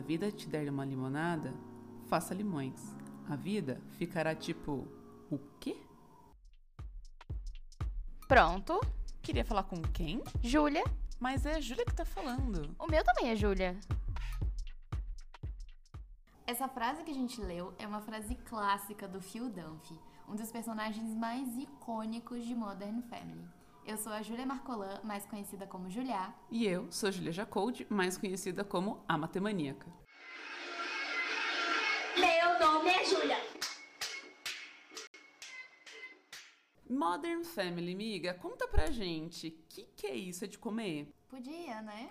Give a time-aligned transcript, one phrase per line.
[0.00, 1.52] A vida te der uma limonada,
[2.08, 2.96] faça limões.
[3.28, 4.88] A vida ficará tipo.
[5.30, 5.76] O quê?
[8.26, 8.80] Pronto.
[9.20, 10.22] Queria falar com quem?
[10.42, 10.82] Júlia.
[11.18, 12.74] Mas é a Júlia que tá falando.
[12.78, 13.78] O meu também é Júlia.
[16.46, 20.50] Essa frase que a gente leu é uma frase clássica do Phil Dunphy, um dos
[20.50, 23.59] personagens mais icônicos de Modern Family.
[23.90, 26.32] Eu sou a Júlia Marcolan, mais conhecida como Julia.
[26.48, 29.92] E eu sou Júlia Jacoldi, mais conhecida como a Matemaníaca.
[32.16, 33.36] Meu nome é Júlia.
[36.88, 40.46] Modern Family, miga, conta pra gente, o que, que é isso?
[40.46, 41.12] De comer?
[41.28, 42.08] Podia, né?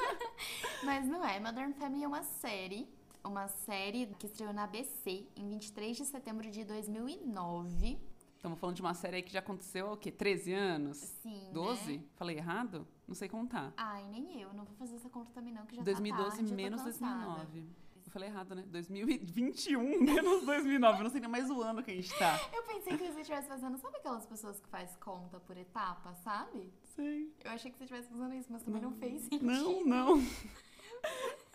[0.82, 1.38] Mas não é.
[1.38, 2.88] Modern Family é uma série,
[3.22, 8.15] uma série que estreou na ABC em 23 de setembro de 2009.
[8.46, 10.12] Estamos falando de uma série aí que já aconteceu há o quê?
[10.12, 10.98] 13 anos?
[10.98, 11.96] Sim, 12?
[11.96, 12.04] né?
[12.14, 12.86] Falei errado?
[13.08, 13.72] Não sei contar.
[13.76, 14.54] Ai, nem eu.
[14.54, 17.26] Não vou fazer essa conta também não, que já 2012 tá tarde, menos cansada.
[17.26, 17.66] 2009.
[18.04, 18.62] Eu falei errado, né?
[18.68, 20.98] 2021 menos 2009.
[20.98, 22.38] Eu não sei nem mais o ano que a gente tá.
[22.54, 26.72] Eu pensei que você estivesse fazendo, sabe aquelas pessoas que faz conta por etapa, sabe?
[26.94, 27.34] Sei.
[27.44, 29.44] Eu achei que você estivesse fazendo isso, mas também não, fez sentido.
[29.44, 30.18] Não, não.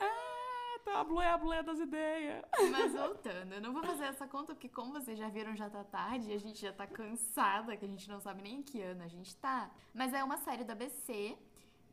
[0.84, 2.44] Tá a blé, a blé das ideias.
[2.72, 5.84] Mas voltando, eu não vou fazer essa conta porque, como vocês já viram, já tá
[5.84, 8.82] tarde e a gente já tá cansada, que a gente não sabe nem em que
[8.82, 9.70] ano a gente tá.
[9.94, 11.38] Mas é uma série da ABC,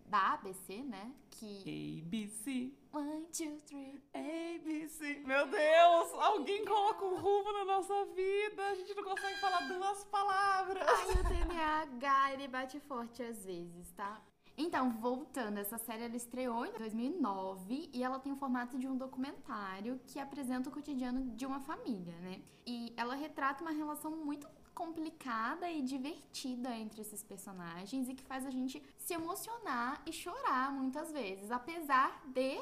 [0.07, 1.13] da ABC, né?
[1.31, 2.03] Que.
[2.07, 4.03] ABC, One, two, three.
[4.15, 5.23] ABC.
[5.27, 8.67] Meu Deus, alguém coloca um rumo na nossa vida.
[8.69, 10.83] A gente não consegue falar duas palavras.
[10.89, 14.21] Ai, o TDAH, ele bate forte às vezes, tá?
[14.61, 18.97] Então, voltando, essa série ela estreou em 2009 e ela tem o formato de um
[18.97, 22.43] documentário que apresenta o cotidiano de uma família, né?
[22.67, 28.45] E ela retrata uma relação muito complicada e divertida entre esses personagens e que faz
[28.45, 32.61] a gente se emocionar e chorar muitas vezes, apesar de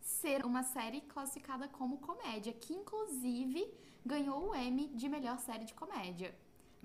[0.00, 3.72] ser uma série classificada como comédia, que inclusive
[4.04, 6.34] ganhou o Emmy de melhor série de comédia.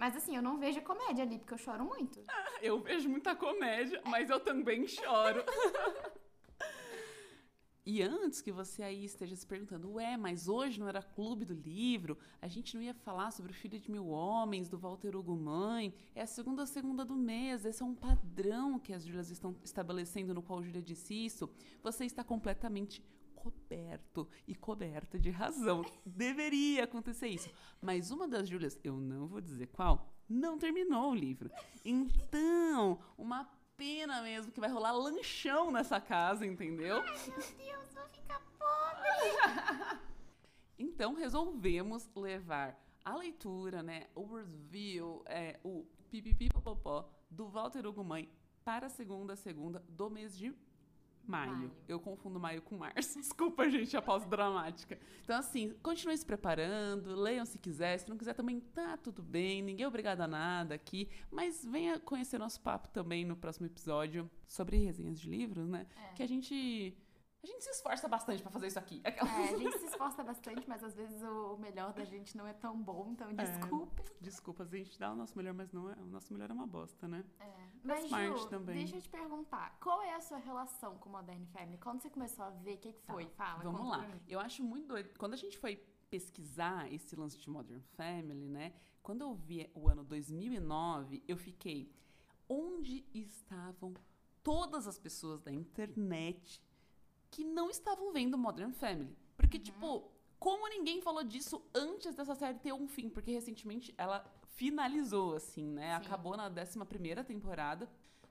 [0.01, 2.19] Mas assim, eu não vejo comédia ali, porque eu choro muito.
[2.59, 5.43] Eu vejo muita comédia, mas eu também choro.
[7.83, 11.55] E antes que você aí esteja se perguntando, ué, mas hoje não era clube do
[11.55, 15.35] livro, a gente não ia falar sobre o Filho de Mil Homens, do Walter Hugo
[15.35, 19.55] Mãe, é a segunda segunda do mês, esse é um padrão que as Júlias estão
[19.63, 21.49] estabelecendo, no qual a Júlia disse isso,
[21.81, 23.03] você está completamente
[23.41, 25.83] coberto e coberta de razão.
[26.05, 27.49] Deveria acontecer isso.
[27.81, 31.49] Mas uma das Júlias, eu não vou dizer qual, não terminou o livro.
[31.83, 37.03] Então, uma pena mesmo que vai rolar lanchão nessa casa, entendeu?
[37.03, 40.01] Meu Deus, vou ficar pobre!
[40.83, 42.75] Então resolvemos levar
[43.05, 48.27] a leitura, né, o review, é, o pipipipopopó do Walter Hugo Mãe
[48.65, 50.51] para a segunda segunda do mês de
[51.27, 51.51] maio.
[51.51, 51.71] Maio.
[51.87, 53.17] Eu confundo maio com março.
[53.19, 54.99] Desculpa, gente, a pausa dramática.
[55.23, 57.97] Então, assim, continue se preparando, leiam se quiser.
[57.97, 59.61] Se não quiser também, tá tudo bem.
[59.61, 61.09] Ninguém é obrigado a nada aqui.
[61.31, 65.85] Mas venha conhecer nosso papo também no próximo episódio sobre resenhas de livros, né?
[66.15, 66.95] Que a gente...
[67.43, 69.01] A gente se esforça bastante pra fazer isso aqui.
[69.03, 72.45] Aquela- É, a gente se esforça bastante, mas às vezes o melhor da gente não
[72.45, 74.03] é tão bom, então desculpe.
[74.21, 76.67] Desculpa, a gente dá o nosso melhor, mas não é, o nosso melhor é uma
[76.67, 77.25] bosta, né?
[77.83, 78.75] Mas, parte Ju, também.
[78.75, 81.79] deixa eu te perguntar, qual é a sua relação com Modern Family?
[81.79, 83.25] Quando você começou a ver, o que, que foi?
[83.29, 84.19] Fala, Tá, Vamos conta lá.
[84.27, 85.09] Eu acho muito doido.
[85.17, 85.77] Quando a gente foi
[86.11, 88.73] pesquisar esse lance de Modern Family, né?
[89.01, 91.91] Quando eu vi o ano 2009, eu fiquei.
[92.47, 93.95] Onde estavam
[94.43, 96.61] todas as pessoas da internet
[97.31, 99.17] que não estavam vendo Modern Family?
[99.37, 103.09] Porque, tipo, como ninguém falou disso antes dessa série ter um fim?
[103.09, 105.97] Porque recentemente ela finalizou, assim, né?
[105.97, 106.05] Sim.
[106.05, 107.89] Acabou na 11 temporada.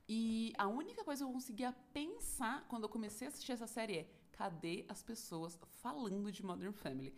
[0.08, 3.98] E a única coisa que eu conseguia pensar quando eu comecei a assistir essa série
[3.98, 7.14] é: cadê as pessoas falando de Modern Family?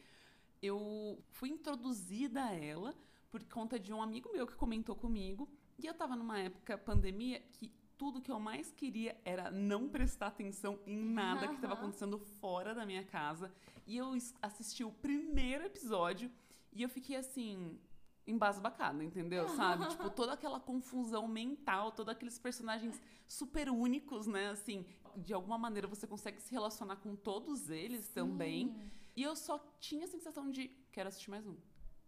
[0.62, 2.94] Eu fui introduzida a ela
[3.30, 5.48] por conta de um amigo meu que comentou comigo.
[5.78, 10.28] E eu tava numa época pandemia que tudo que eu mais queria era não prestar
[10.28, 13.52] atenção em nada que estava acontecendo fora da minha casa.
[13.86, 16.30] E eu assisti o primeiro episódio
[16.72, 17.78] e eu fiquei assim,
[18.26, 19.48] embasbacada, entendeu?
[19.50, 19.88] Sabe?
[19.90, 24.50] tipo, toda aquela confusão mental, todos aqueles personagens super únicos, né?
[24.50, 24.86] Assim,
[25.16, 28.76] de alguma maneira você consegue se relacionar com todos eles também.
[29.14, 31.56] E eu só tinha a sensação de quero assistir mais um.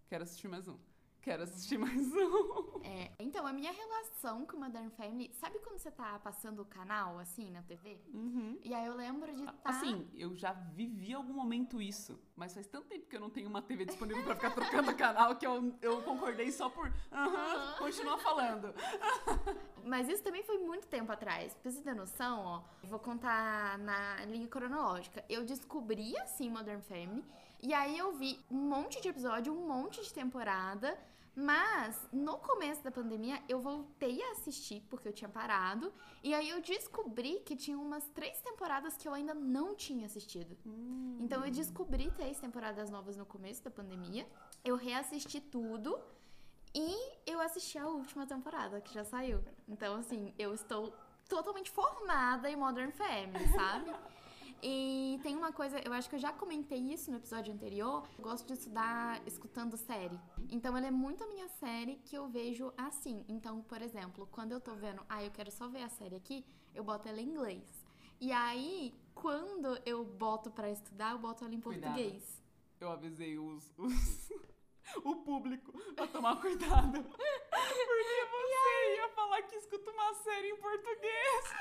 [0.08, 0.78] Quero assistir mais um.
[1.24, 2.82] Quero assistir mais um.
[2.84, 7.18] É, então, a minha relação com Modern Family, sabe quando você tá passando o canal,
[7.18, 7.98] assim, na TV?
[8.12, 8.58] Uhum.
[8.62, 9.54] E aí eu lembro de estar...
[9.64, 13.48] Assim, eu já vivi algum momento isso, mas faz tanto tempo que eu não tenho
[13.48, 16.92] uma TV disponível pra ficar trocando canal que eu, eu concordei só por.
[17.12, 18.74] Aham, continua falando.
[19.84, 21.54] Mas isso também foi muito tempo atrás.
[21.54, 25.24] Pra você ter noção, ó, vou contar na linha cronológica.
[25.28, 27.24] Eu descobri, assim, Modern Family,
[27.62, 30.98] e aí eu vi um monte de episódio, um monte de temporada,
[31.36, 35.92] mas no começo da pandemia eu voltei a assistir porque eu tinha parado.
[36.22, 40.56] E aí eu descobri que tinha umas três temporadas que eu ainda não tinha assistido.
[41.20, 44.26] Então eu descobri três temporadas novas no começo da pandemia.
[44.64, 45.98] Eu reassisti tudo.
[46.76, 49.44] E eu assisti a última temporada, que já saiu.
[49.68, 50.92] Então, assim, eu estou
[51.28, 53.92] totalmente formada em Modern Family, sabe?
[54.66, 58.08] E tem uma coisa, eu acho que eu já comentei isso no episódio anterior.
[58.16, 60.18] Eu gosto de estudar escutando série.
[60.48, 63.22] Então ela é muito a minha série que eu vejo assim.
[63.28, 66.42] Então, por exemplo, quando eu tô vendo, ah, eu quero só ver a série aqui,
[66.74, 67.62] eu boto ela em inglês.
[68.18, 71.92] E aí, quando eu boto pra estudar, eu boto ela em Cuidado.
[71.92, 72.42] português.
[72.80, 74.30] Eu avisei os, os-
[75.04, 77.02] o público pra tomar cuidado.
[77.02, 81.54] Porque você ia falar que escuta uma série em português.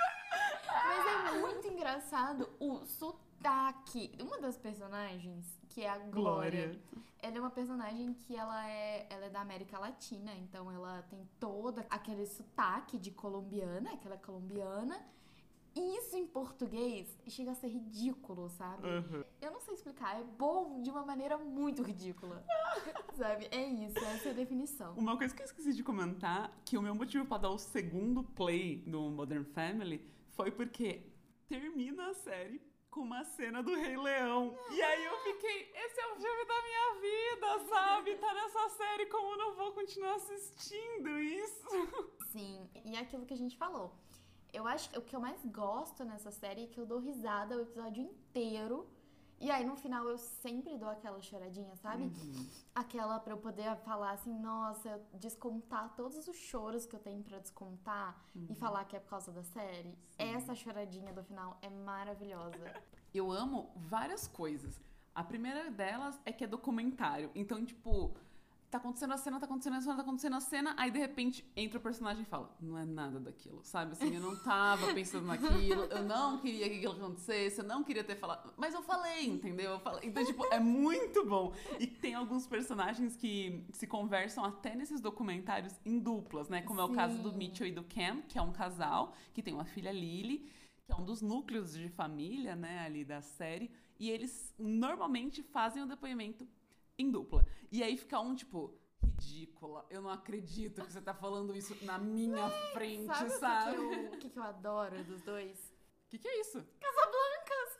[0.67, 4.11] Mas é muito engraçado o sotaque.
[4.21, 6.79] Uma das personagens, que é a Glória,
[7.21, 11.25] ela é uma personagem que ela é, ela é da América Latina, então ela tem
[11.39, 15.01] todo aquele sotaque de colombiana, que ela é colombiana.
[15.75, 18.87] E isso em português chega a ser ridículo, sabe?
[18.87, 19.23] Uhum.
[19.41, 22.43] Eu não sei explicar, é bom de uma maneira muito ridícula.
[23.17, 23.47] sabe?
[23.51, 24.93] É isso, essa é a definição.
[24.93, 28.23] Uma coisa que eu esqueci de comentar, que o meu motivo pra dar o segundo
[28.23, 31.11] play do Modern Family foi porque
[31.47, 32.61] termina a série
[32.93, 34.55] com uma cena do Rei Leão.
[34.71, 38.15] E aí eu fiquei, esse é o filme da minha vida, sabe?
[38.17, 41.67] Tá nessa série, como eu não vou continuar assistindo isso?
[42.31, 43.95] Sim, e é aquilo que a gente falou.
[44.53, 47.57] Eu acho que o que eu mais gosto nessa série é que eu dou risada
[47.57, 48.87] o episódio inteiro.
[49.39, 52.09] E aí no final eu sempre dou aquela choradinha, sabe?
[52.73, 57.39] Aquela pra eu poder falar assim, nossa, descontar todos os choros que eu tenho pra
[57.39, 59.97] descontar e falar que é por causa da série.
[60.17, 62.73] Essa choradinha do final é maravilhosa.
[63.13, 64.79] Eu amo várias coisas.
[65.15, 67.29] A primeira delas é que é documentário.
[67.35, 68.15] Então, tipo,
[68.73, 71.45] tá acontecendo a cena, tá acontecendo a cena, tá acontecendo a cena, aí de repente
[71.55, 73.91] entra o personagem e fala: Não é nada daquilo, sabe?
[73.91, 78.03] Assim, eu não tava pensando naquilo, eu não queria que aquilo acontecesse, eu não queria
[78.03, 78.51] ter falado.
[78.57, 79.73] Mas eu falei, entendeu?
[79.73, 80.09] Eu falei.
[80.09, 81.53] Então, tipo, é muito bom.
[81.79, 86.63] E tem alguns personagens que se conversam até nesses documentários em duplas, né?
[86.63, 87.37] Como é o caso do Sim.
[87.37, 90.49] Mitchell e do Cam, que é um casal que tem uma filha Lily
[90.85, 95.81] que é um dos núcleos de família, né, ali da série, e eles normalmente fazem
[95.81, 96.45] o depoimento
[96.97, 97.45] em dupla.
[97.71, 99.85] E aí fica um tipo ridícula.
[99.89, 103.77] Eu não acredito que você tá falando isso na minha frente, Sabe, sabe?
[103.77, 105.57] o que, que eu, que que eu adoro dos dois?
[106.05, 106.63] O que, que é isso?
[106.79, 107.79] Casablancas!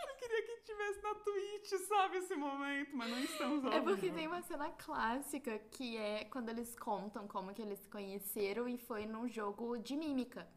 [0.10, 4.12] Eu queria que tivesse na Twitch, sabe, esse momento, mas não estamos ao É porque
[4.12, 8.78] tem uma cena clássica que é quando eles contam como que eles se conheceram e
[8.78, 10.48] foi num jogo de mímica.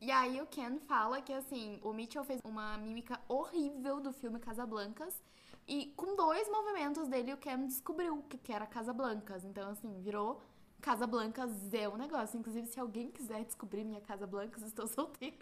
[0.00, 4.38] E aí o Ken fala que assim, o Mitchell fez uma mímica horrível do filme
[4.38, 5.22] Casablancas
[5.66, 9.44] e com dois movimentos dele o Ken descobriu que que era Casablancas.
[9.44, 10.40] Então assim, virou
[10.84, 12.38] Casablancas é um negócio.
[12.38, 15.36] Inclusive, se alguém quiser descobrir minha Casablancas, estou solteira.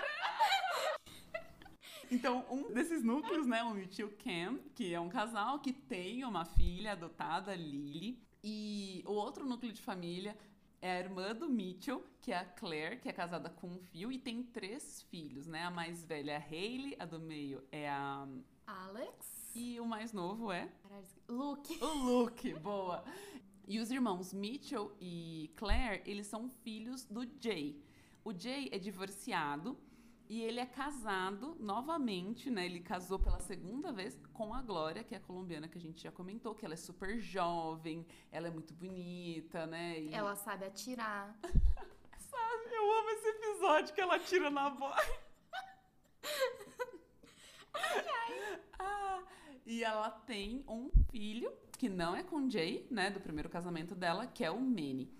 [2.12, 6.44] Então, um desses núcleos, né, o Mitchell Cam, que é um casal que tem uma
[6.44, 10.36] filha adotada, Lily, e o outro núcleo de família
[10.82, 14.10] é a irmã do Mitchell, que é a Claire, que é casada com o Phil,
[14.10, 15.62] e tem três filhos, né?
[15.62, 18.27] A mais velha é a Hailey, a do meio é a...
[18.67, 19.53] Alex.
[19.55, 20.69] E o mais novo é...
[21.29, 21.79] Luke.
[21.81, 23.05] O Luke, boa!
[23.69, 27.81] E os irmãos Mitchell e Claire, eles são filhos do Jay.
[28.24, 29.79] O Jay é divorciado
[30.32, 32.65] e ele é casado novamente, né?
[32.65, 36.03] Ele casou pela segunda vez com a Glória, que é a colombiana que a gente
[36.03, 40.01] já comentou, que ela é super jovem, ela é muito bonita, né?
[40.01, 41.39] E, Ela sabe atirar.
[42.17, 44.96] sabe, eu amo esse episódio que ela tira na boy.
[48.79, 49.22] Ah,
[49.67, 53.94] e ela tem um filho que não é com o Jay, né, do primeiro casamento
[53.94, 55.12] dela, que é o Manny.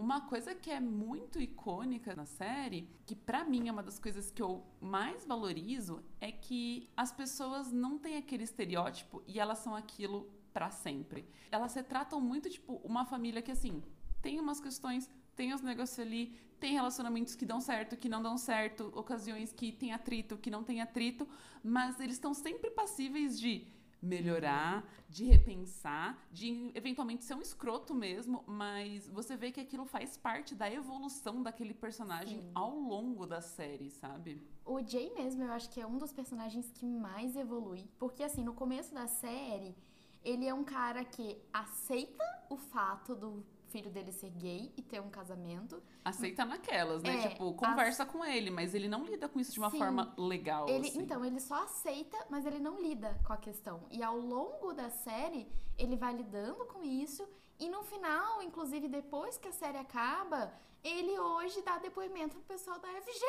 [0.00, 4.30] Uma coisa que é muito icônica na série, que pra mim é uma das coisas
[4.30, 9.76] que eu mais valorizo, é que as pessoas não têm aquele estereótipo e elas são
[9.76, 11.28] aquilo pra sempre.
[11.52, 13.82] Elas retratam muito tipo uma família que assim,
[14.22, 18.38] tem umas questões, tem os negócios ali, tem relacionamentos que dão certo, que não dão
[18.38, 21.28] certo, ocasiões que tem atrito, que não tem atrito,
[21.62, 23.66] mas eles estão sempre passíveis de
[24.02, 30.16] melhorar, de repensar, de eventualmente ser um escroto mesmo, mas você vê que aquilo faz
[30.16, 32.50] parte da evolução daquele personagem Sim.
[32.54, 34.42] ao longo da série, sabe?
[34.64, 37.88] O Jay mesmo, eu acho que é um dos personagens que mais evolui.
[37.98, 39.74] Porque, assim, no começo da série,
[40.22, 45.00] ele é um cara que aceita o fato do filho dele ser gay e ter
[45.00, 45.82] um casamento.
[46.04, 47.24] Aceita naquelas, né?
[47.24, 49.78] É, tipo, conversa com ele, mas ele não lida com isso de uma Sim.
[49.78, 50.68] forma legal.
[50.68, 51.00] Ele, assim.
[51.00, 53.82] Então, ele só aceita, mas ele não lida com a questão.
[53.90, 55.48] E ao longo da série,
[55.78, 57.26] ele vai lidando com isso.
[57.58, 62.78] E no final, inclusive depois que a série acaba, ele hoje dá depoimento pro pessoal
[62.78, 63.20] da FGV.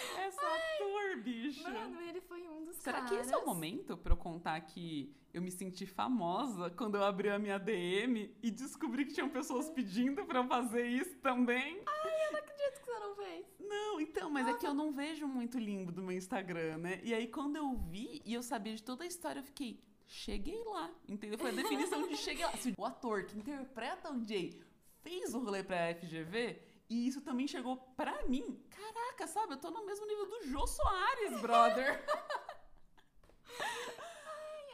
[0.18, 1.62] Essa ator, bicho.
[1.62, 3.10] Mano, ele foi um dos Será caras.
[3.10, 7.04] que esse é o momento pra eu contar que eu me senti famosa quando eu
[7.04, 11.78] abri a minha DM e descobri que tinham pessoas pedindo pra eu fazer isso também?
[11.78, 13.46] Eu não acredito que você não fez.
[13.60, 17.00] Não, então, mas é que eu não vejo muito limbo do meu Instagram, né?
[17.04, 20.62] E aí quando eu vi e eu sabia de toda a história, eu fiquei, cheguei
[20.64, 21.38] lá, entendeu?
[21.38, 22.52] Foi a definição de cheguei lá.
[22.56, 24.60] Se o ator que interpreta o Jay
[25.02, 29.54] fez o rolê pra FGV, e isso também chegou pra mim, caraca, sabe?
[29.54, 32.04] Eu tô no mesmo nível do Jô Soares, brother.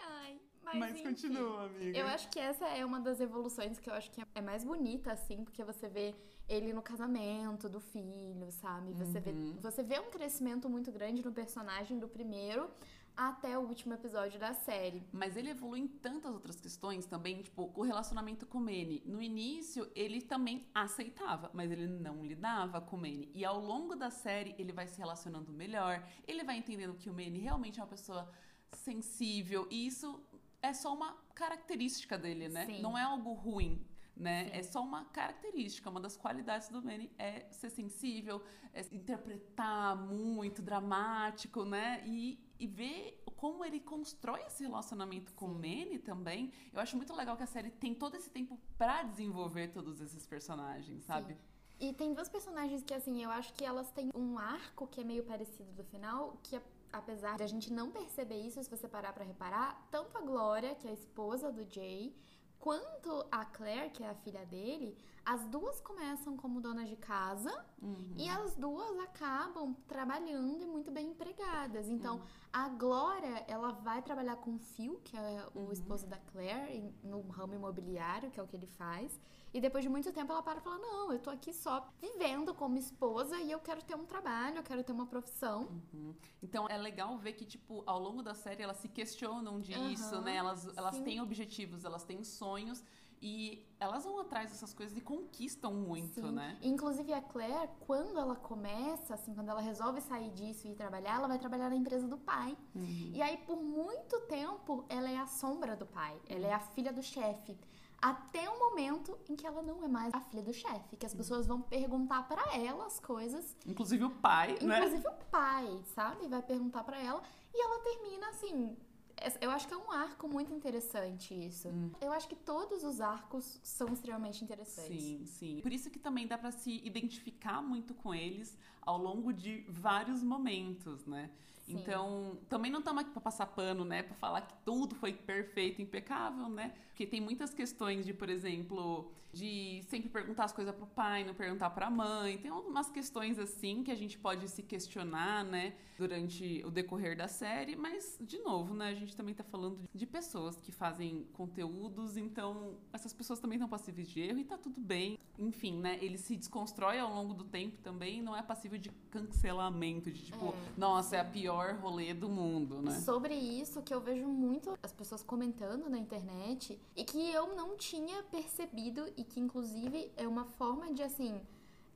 [0.09, 1.05] Ai, mas, Mas enfim.
[1.09, 1.99] continua, amiga.
[1.99, 5.13] Eu acho que essa é uma das evoluções que eu acho que é mais bonita,
[5.13, 6.15] assim, porque você vê
[6.49, 8.93] ele no casamento do filho, sabe?
[8.95, 9.55] Você, Uhum.
[9.55, 12.71] vê, você vê um crescimento muito grande no personagem do primeiro
[13.17, 15.03] até o último episódio da série.
[15.13, 19.03] Mas ele evolui em tantas outras questões também, tipo, o relacionamento com o Manny.
[19.07, 23.31] No início, ele também aceitava, mas ele não lidava com o Manny.
[23.35, 27.13] E ao longo da série, ele vai se relacionando melhor, ele vai entendendo que o
[27.13, 28.31] Manny realmente é uma pessoa
[28.73, 30.23] sensível, e isso
[30.61, 32.67] é só uma característica dele, né?
[32.67, 32.83] Sim.
[32.83, 33.85] Não é algo ruim.
[34.17, 34.45] Né?
[34.45, 34.51] Sim.
[34.53, 38.43] É só uma característica, uma das qualidades do Manny é ser sensível,
[38.73, 42.03] é interpretar muito dramático, né?
[42.07, 46.51] E, e ver como ele constrói esse relacionamento com o Manny também.
[46.73, 50.27] Eu acho muito legal que a série tem todo esse tempo pra desenvolver todos esses
[50.27, 51.37] personagens, sabe?
[51.79, 55.05] E tem duas personagens que, assim, eu acho que elas têm um arco que é
[55.05, 56.59] meio parecido do final, que
[56.91, 60.75] apesar de a gente não perceber isso, se você parar pra reparar, tanto a Glória,
[60.75, 62.15] que é a esposa do Jay,
[62.59, 64.97] quanto a Claire, que é a filha dele,
[65.27, 67.53] as duas começam como donas de casa
[67.83, 68.15] Uhum.
[68.17, 71.89] e as duas acabam trabalhando e muito bem empregadas.
[71.89, 76.95] Então, a Glória, ela vai trabalhar com o Phil, que é o esposo da Claire,
[77.03, 79.21] no ramo imobiliário, que é o que ele faz.
[79.53, 82.55] E depois de muito tempo ela para e fala: Não, eu tô aqui só vivendo
[82.55, 85.63] como esposa e eu quero ter um trabalho, eu quero ter uma profissão.
[85.93, 86.15] Uhum.
[86.43, 90.21] Então é legal ver que, tipo, ao longo da série elas se questionam disso, Aham,
[90.25, 90.37] né?
[90.37, 91.05] Elas, elas sim.
[91.05, 92.85] têm objetivos, elas têm sonhos
[93.21, 96.33] e elas vão atrás dessas coisas e conquistam muito, Sim.
[96.33, 96.59] né?
[96.63, 101.17] Inclusive a Claire, quando ela começa, assim, quando ela resolve sair disso e ir trabalhar,
[101.17, 102.57] ela vai trabalhar na empresa do pai.
[102.75, 103.13] Uhum.
[103.15, 106.19] E aí, por muito tempo, ela é a sombra do pai.
[106.29, 107.57] Ela é a filha do chefe.
[108.01, 110.97] Até o momento em que ela não é mais a filha do chefe.
[110.97, 113.57] Que as pessoas vão perguntar pra ela as coisas.
[113.67, 114.79] Inclusive o pai, né?
[114.79, 116.29] Inclusive o pai, sabe?
[116.29, 117.23] Vai perguntar pra ela.
[117.55, 118.77] E ela termina assim.
[119.25, 121.69] Es- Eu acho que é um arco muito interessante isso.
[121.69, 121.91] Hum.
[122.01, 125.03] Eu acho que todos os arcos são extremamente interessantes.
[125.03, 125.61] Sim, sim.
[125.63, 130.23] Por isso que também dá pra se identificar muito com eles ao longo de vários
[130.23, 131.31] momentos, né?
[131.67, 131.77] Sim.
[131.79, 134.03] Então, também não estamos aqui pra passar pano, né?
[134.03, 136.73] Pra falar que tudo foi perfeito, impecável, né?
[136.89, 141.35] Porque tem muitas questões de, por exemplo, de sempre perguntar as coisas pro pai, não
[141.35, 142.39] perguntar pra mãe.
[142.39, 145.75] Tem algumas questões assim que a gente pode se questionar, né?
[145.99, 147.75] Durante o decorrer da série.
[147.75, 148.89] Mas, de novo, né?
[148.91, 153.69] A gente também tá falando de pessoas que fazem conteúdos, então essas pessoas também estão
[153.69, 155.19] passíveis de erro e tá tudo bem.
[155.39, 155.99] Enfim, né?
[156.01, 160.49] Ele se desconstrói ao longo do tempo também, não é passível de cancelamento, de tipo,
[160.49, 160.55] É.
[160.79, 162.93] nossa, é a pior rolê do mundo, né?
[163.01, 167.77] Sobre isso que eu vejo muito as pessoas comentando na internet e que eu não
[167.77, 171.41] tinha percebido e que inclusive é uma forma de assim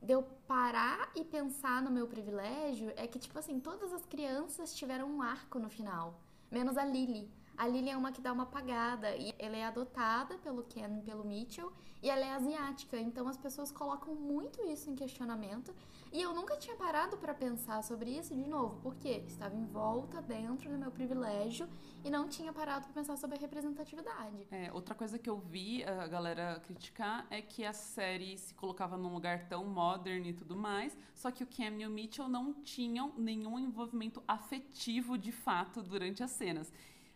[0.01, 4.73] de eu parar e pensar no meu privilégio é que tipo assim, todas as crianças
[4.73, 7.29] tiveram um arco no final, menos a Lily.
[7.55, 11.23] A Lily é uma que dá uma apagada e ela é adotada pelo Ken, pelo
[11.23, 15.71] Mitchell e ela é asiática, então as pessoas colocam muito isso em questionamento
[16.11, 20.21] e eu nunca tinha parado pra pensar sobre isso de novo, porque estava em volta
[20.21, 21.67] dentro do meu privilégio
[22.03, 24.47] e não tinha parado pra pensar sobre a representatividade.
[24.51, 28.97] É, outra coisa que eu vi a galera criticar é que a série se colocava
[28.97, 32.53] num lugar tão modern e tudo mais, só que o Cam e o Mitchell não
[32.53, 36.73] tinham nenhum envolvimento afetivo de fato durante as cenas.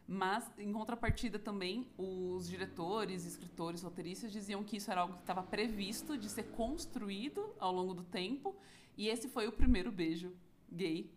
[0.07, 5.41] Mas, em contrapartida também, os diretores, escritores, roteiristas diziam que isso era algo que estava
[5.41, 8.55] previsto de ser construído ao longo do tempo.
[8.97, 10.33] E esse foi o primeiro beijo
[10.71, 11.11] gay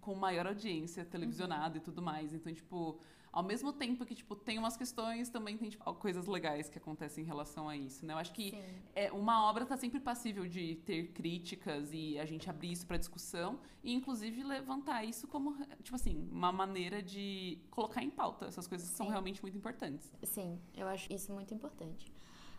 [0.00, 1.80] com maior audiência televisionada uhum.
[1.80, 2.34] e tudo mais.
[2.34, 3.00] Então, tipo,
[3.32, 7.24] ao mesmo tempo que, tipo, tem umas questões, também tem, tipo, coisas legais que acontecem
[7.24, 8.12] em relação a isso, né?
[8.12, 8.54] Eu acho que
[8.94, 12.96] é, uma obra tá sempre passível de ter críticas e a gente abrir isso para
[12.96, 18.68] discussão e, inclusive, levantar isso como, tipo assim, uma maneira de colocar em pauta essas
[18.68, 20.12] coisas que são realmente muito importantes.
[20.22, 22.12] Sim, eu acho isso muito importante.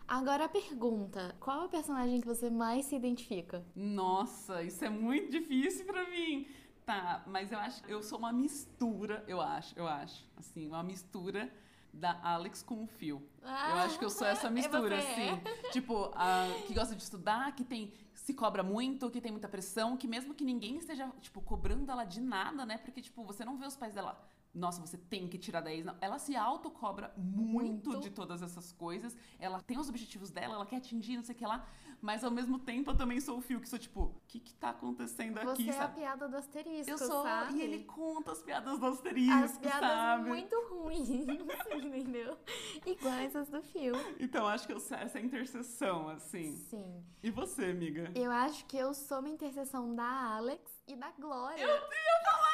[0.08, 3.64] Agora a pergunta: qual é o personagem que você mais se identifica?
[3.74, 6.46] Nossa, isso é muito difícil para mim.
[6.84, 10.24] Tá, mas eu acho eu sou uma mistura, eu acho, eu acho.
[10.36, 11.52] Assim, uma mistura
[11.92, 13.20] da Alex com o Phil.
[13.42, 15.30] Ah, eu acho que eu sou essa mistura, assim.
[15.30, 15.70] É.
[15.70, 19.96] Tipo, a, que gosta de estudar, que tem se cobra muito, que tem muita pressão,
[19.96, 22.78] que mesmo que ninguém esteja, tipo, cobrando ela de nada, né?
[22.78, 24.20] Porque, tipo, você não vê os pais dela
[24.56, 25.84] nossa, você tem que tirar 10.
[25.84, 25.96] Não.
[26.00, 29.14] Ela se autocobra muito, muito todas essas coisas.
[29.38, 31.64] Ela tem os objetivos dela, ela quer atingir, não sei o que lá.
[32.00, 34.54] Mas ao mesmo tempo eu também sou o fio que sou tipo, o que que
[34.54, 35.64] tá acontecendo você aqui?
[35.72, 37.54] Você é a piada do asterisco, Eu sou, sabe?
[37.58, 40.28] e ele conta as piadas do asterisco, As piadas sabe?
[40.28, 41.08] muito ruins,
[41.72, 42.36] entendeu?
[42.84, 43.94] Iguais as do fio.
[44.18, 46.56] Então acho que eu sou essa interseção, assim.
[46.56, 47.04] Sim.
[47.22, 48.10] E você, amiga?
[48.14, 51.62] Eu acho que eu sou uma interseção da Alex e da Glória.
[51.62, 52.45] Eu ia falar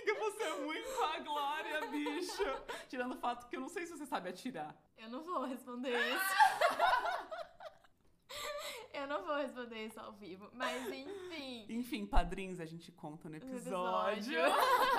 [0.00, 2.42] amiga, você é muito a Glória, bicho!
[2.88, 4.74] Tirando o fato que eu não sei se você sabe atirar.
[4.96, 6.34] Eu não vou responder isso.
[9.00, 11.66] Eu não vou responder isso ao vivo, mas enfim.
[11.68, 14.34] Enfim, padrinhos a gente conta no episódio.
[14.34, 14.38] episódio.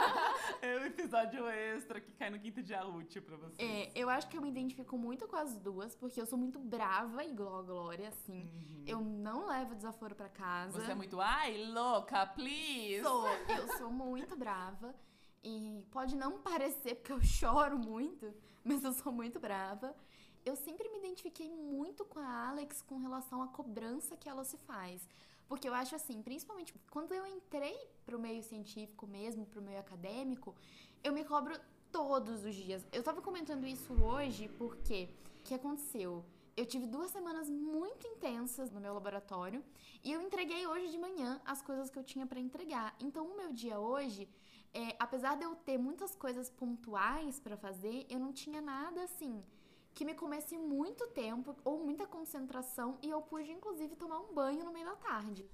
[0.61, 3.57] é o episódio extra que cai no quinto dia útil pra vocês.
[3.59, 6.57] É, eu acho que eu me identifico muito com as duas, porque eu sou muito
[6.59, 8.41] brava, igual a Glória, assim.
[8.41, 8.83] Uhum.
[8.87, 10.79] Eu não levo desaforo pra casa.
[10.79, 13.03] Você é muito, ai, louca, please!
[13.03, 14.95] Sou, eu sou muito brava.
[15.43, 19.95] E pode não parecer porque eu choro muito, mas eu sou muito brava
[20.45, 24.57] eu sempre me identifiquei muito com a Alex com relação à cobrança que ela se
[24.57, 25.07] faz.
[25.47, 30.55] Porque eu acho assim, principalmente quando eu entrei pro meio científico mesmo, pro meio acadêmico,
[31.03, 31.59] eu me cobro
[31.91, 32.85] todos os dias.
[32.91, 36.23] Eu tava comentando isso hoje porque o que aconteceu?
[36.55, 39.63] Eu tive duas semanas muito intensas no meu laboratório
[40.03, 42.95] e eu entreguei hoje de manhã as coisas que eu tinha para entregar.
[42.99, 44.27] Então, o meu dia hoje,
[44.73, 49.43] é, apesar de eu ter muitas coisas pontuais para fazer, eu não tinha nada assim
[49.93, 54.63] que me comesse muito tempo ou muita concentração e eu pude inclusive tomar um banho
[54.63, 55.45] no meio da tarde.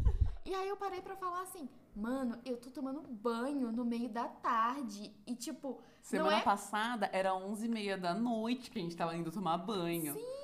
[0.46, 4.30] E aí eu parei para falar assim, mano, eu tô tomando banho no meio da
[4.30, 6.42] tarde e tipo, semana é...
[6.42, 10.14] passada era 11h30 da noite que a gente tava indo tomar banho.
[10.14, 10.37] Sim.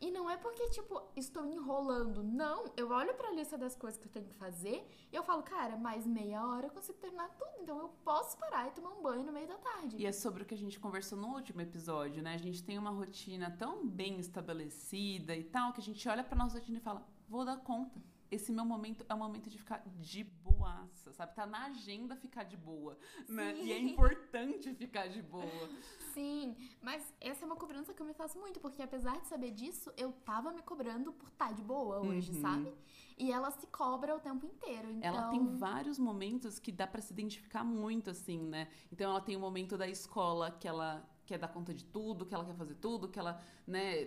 [0.00, 2.22] E não é porque, tipo, estou enrolando.
[2.22, 5.42] Não, eu olho pra lista das coisas que eu tenho que fazer e eu falo,
[5.42, 7.50] cara, mais meia hora eu consigo terminar tudo.
[7.60, 9.96] Então eu posso parar e tomar um banho no meio da tarde.
[9.98, 12.34] E é sobre o que a gente conversou no último episódio, né?
[12.34, 16.36] A gente tem uma rotina tão bem estabelecida e tal, que a gente olha pra
[16.36, 19.82] nossa rotina e fala, vou dar conta esse meu momento é o momento de ficar
[19.86, 21.34] de boaça, sabe?
[21.34, 22.96] Tá na agenda ficar de boa,
[23.28, 23.56] né?
[23.60, 25.68] E é importante ficar de boa.
[26.14, 29.50] Sim, mas essa é uma cobrança que eu me faço muito, porque apesar de saber
[29.50, 32.40] disso, eu tava me cobrando por estar tá de boa hoje, uhum.
[32.40, 32.74] sabe?
[33.18, 34.90] E ela se cobra o tempo inteiro.
[34.90, 35.08] Então...
[35.08, 38.68] Ela tem vários momentos que dá para se identificar muito, assim, né?
[38.90, 42.34] Então ela tem o momento da escola que ela quer dar conta de tudo, que
[42.34, 44.06] ela quer fazer tudo, que ela, né,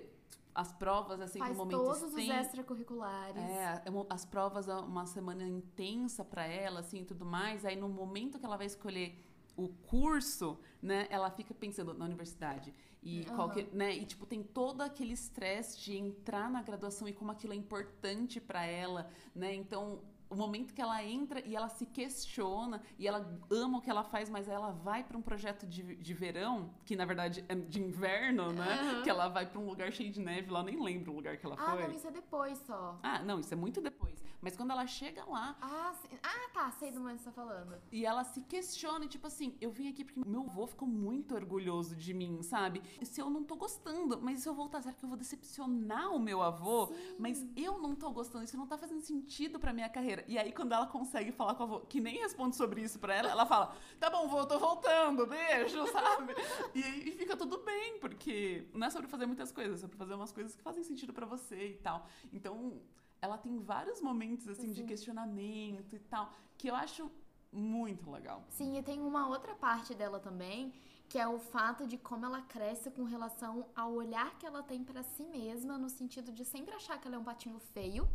[0.55, 3.41] as provas, assim, Faz no momento todos os extracurriculares.
[3.41, 7.65] É, as provas, uma semana intensa para ela, assim, e tudo mais.
[7.65, 9.17] Aí, no momento que ela vai escolher
[9.55, 12.73] o curso, né, ela fica pensando na universidade.
[13.01, 13.35] E, uhum.
[13.35, 17.53] qualquer, né, e tipo, tem todo aquele estresse de entrar na graduação e como aquilo
[17.53, 19.53] é importante para ela, né?
[19.53, 20.01] Então,
[20.33, 24.03] o momento que ela entra e ela se questiona e ela ama o que ela
[24.03, 27.79] faz, mas ela vai para um projeto de, de verão, que na verdade é de
[27.79, 28.81] inverno, né?
[28.81, 29.03] Uhum.
[29.03, 31.45] Que ela vai para um lugar cheio de neve, lá nem lembro o lugar que
[31.45, 31.83] ela ah, foi.
[31.83, 32.99] Ah, não, isso é depois só.
[33.03, 34.23] Ah, não, isso é muito depois.
[34.43, 35.55] Mas quando ela chega lá.
[35.61, 36.17] Ah, sim.
[36.21, 37.81] ah tá, sei do que você tá falando.
[37.89, 41.95] E ela se questiona, tipo assim, eu vim aqui porque meu avô ficou muito orgulhoso
[41.95, 42.83] de mim, sabe?
[43.03, 46.19] Se eu não tô gostando, mas se eu voltar, será que eu vou decepcionar o
[46.19, 46.87] meu avô?
[46.87, 47.15] Sim.
[47.17, 50.25] Mas eu não tô gostando, isso não tá fazendo sentido pra minha carreira.
[50.27, 53.15] E aí, quando ela consegue falar com a avó, que nem responde sobre isso pra
[53.15, 56.35] ela, ela fala: tá bom, vô, eu tô voltando, beijo, sabe?
[56.75, 60.13] E, e fica tudo bem, porque não é sobre fazer muitas coisas, é sobre fazer
[60.15, 62.05] umas coisas que fazem sentido para você e tal.
[62.33, 62.81] Então
[63.23, 67.09] ela tem vários momentos assim de questionamento e tal, que eu acho
[67.53, 68.43] muito legal.
[68.49, 70.73] Sim, e tem uma outra parte dela também,
[71.07, 74.83] que é o fato de como ela cresce com relação ao olhar que ela tem
[74.83, 78.09] para si mesma, no sentido de sempre achar que ela é um patinho feio,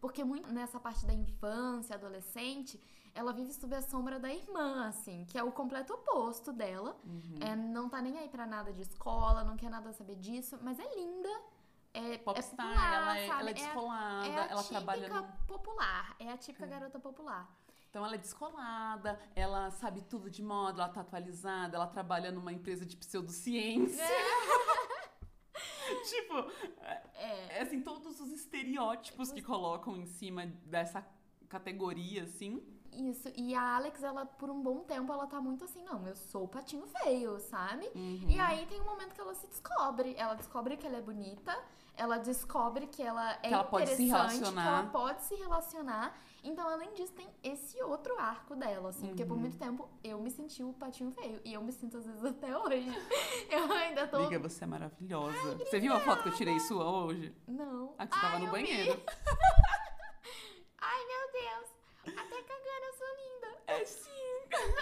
[0.00, 2.80] porque muito nessa parte da infância, adolescente,
[3.14, 6.96] ela vive sob a sombra da irmã, assim, que é o completo oposto dela.
[7.04, 7.36] Uhum.
[7.38, 10.78] É, não tá nem aí pra nada de escola, não quer nada saber disso, mas
[10.78, 11.28] é linda.
[11.94, 15.08] É, Popstar, é popular, ela, é, ela é a- descolada, é a ela típica trabalha
[15.08, 15.32] no...
[15.46, 16.16] popular.
[16.18, 17.48] É a típica garota popular.
[17.88, 22.52] Então ela é descolada, ela sabe tudo de moda, ela tá atualizada, ela trabalha numa
[22.52, 24.04] empresa de pseudociência.
[26.08, 26.34] tipo,
[26.80, 27.58] É.
[27.58, 31.06] é assim, todos os estereótipos que colocam em cima dessa
[31.48, 32.60] categoria, assim.
[32.92, 33.28] Isso.
[33.36, 36.44] E a Alex, ela, por um bom tempo, ela tá muito assim, não, eu sou
[36.44, 37.86] o patinho feio, sabe?
[37.94, 38.26] Uhum.
[38.28, 40.14] E aí tem um momento que ela se descobre.
[40.16, 41.56] Ela descobre que ela é bonita,
[41.96, 44.62] ela descobre que ela é Que ela pode se interessante, relacionar.
[44.62, 46.18] que ela pode se relacionar.
[46.42, 49.06] Então, além disso, tem esse outro arco dela, assim.
[49.08, 49.28] Porque Uhum.
[49.28, 51.40] por muito tempo eu me senti o patinho feio.
[51.44, 52.86] E eu me sinto, às vezes, até hoje.
[53.50, 54.16] Eu ainda tô.
[54.18, 55.56] Amiga, você é maravilhosa.
[55.58, 57.34] você viu a foto que eu tirei sua hoje?
[57.46, 57.94] Não.
[57.98, 58.60] A que você tava Ai, no eu vi.
[58.62, 59.02] banheiro.
[60.80, 61.70] Ai, meu Deus.
[62.18, 63.58] Até cagando, eu sou linda.
[63.66, 64.10] É sim!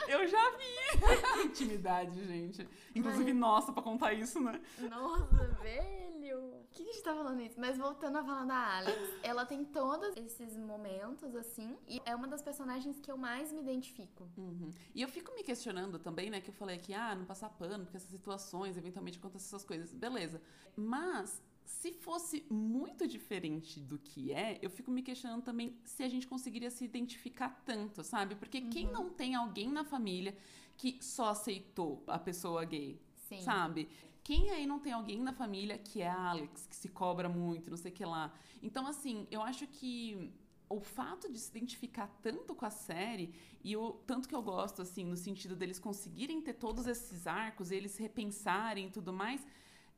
[0.09, 1.43] Eu já vi!
[1.45, 2.69] Intimidade, gente.
[2.95, 4.61] Inclusive, nossa, pra contar isso, né?
[4.79, 6.39] Nossa, velho!
[6.39, 7.61] O que a gente tá falando isso?
[7.61, 12.27] Mas voltando a falar da Alex, ela tem todos esses momentos, assim, e é uma
[12.27, 14.29] das personagens que eu mais me identifico.
[14.37, 14.71] Uhum.
[14.95, 16.41] E eu fico me questionando também, né?
[16.41, 19.93] Que eu falei aqui, ah, não passar pano, porque essas situações, eventualmente acontecem essas coisas.
[19.93, 20.41] Beleza.
[20.77, 26.09] Mas, se fosse muito diferente do que é, eu fico me questionando também se a
[26.09, 28.35] gente conseguiria se identificar tanto, sabe?
[28.35, 30.37] Porque quem não tem alguém na família
[30.77, 33.41] que só aceitou a pessoa gay, Sim.
[33.43, 33.89] sabe?
[34.23, 37.77] Quem aí não tem alguém na família que é Alex, que se cobra muito, não
[37.77, 38.33] sei o que lá.
[38.63, 40.33] Então, assim, eu acho que
[40.69, 44.81] o fato de se identificar tanto com a série e o tanto que eu gosto,
[44.83, 49.47] assim, no sentido deles conseguirem ter todos esses arcos, eles repensarem e tudo mais,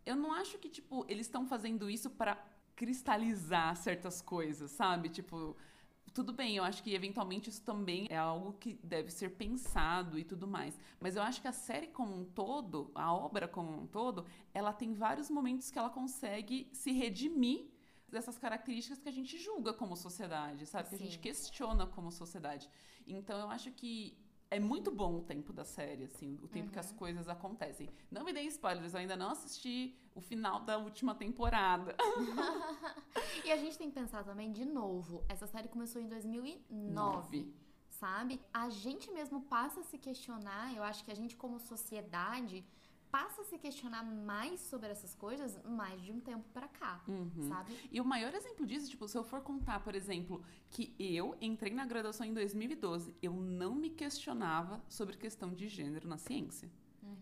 [0.04, 2.36] eu não acho que, tipo, eles estão fazendo isso para
[2.76, 5.08] cristalizar certas coisas, sabe?
[5.08, 5.56] Tipo,
[6.12, 10.24] tudo bem, eu acho que eventualmente isso também é algo que deve ser pensado e
[10.24, 10.78] tudo mais.
[11.00, 14.72] Mas eu acho que a série como um todo, a obra como um todo, ela
[14.72, 17.66] tem vários momentos que ela consegue se redimir
[18.08, 20.88] dessas características que a gente julga como sociedade, sabe?
[20.88, 22.68] Que a gente questiona como sociedade.
[23.06, 24.16] Então eu acho que
[24.54, 27.88] é muito bom o tempo da série, assim, o tempo que as coisas acontecem.
[28.08, 31.96] Não me deem spoilers, eu ainda não assisti o final da última temporada.
[33.44, 37.52] E a gente tem que pensar também, de novo, essa série começou em 2009.
[37.90, 38.40] Sabe?
[38.52, 42.64] A gente mesmo passa a se questionar, eu acho que a gente, como sociedade,
[43.14, 47.30] passa a se questionar mais sobre essas coisas mais de um tempo pra cá, Uhum.
[47.48, 47.72] sabe?
[47.92, 51.72] E o maior exemplo disso, tipo, se eu for contar, por exemplo, que eu entrei
[51.72, 56.68] na graduação em 2012, eu não me questionava sobre questão de gênero na ciência.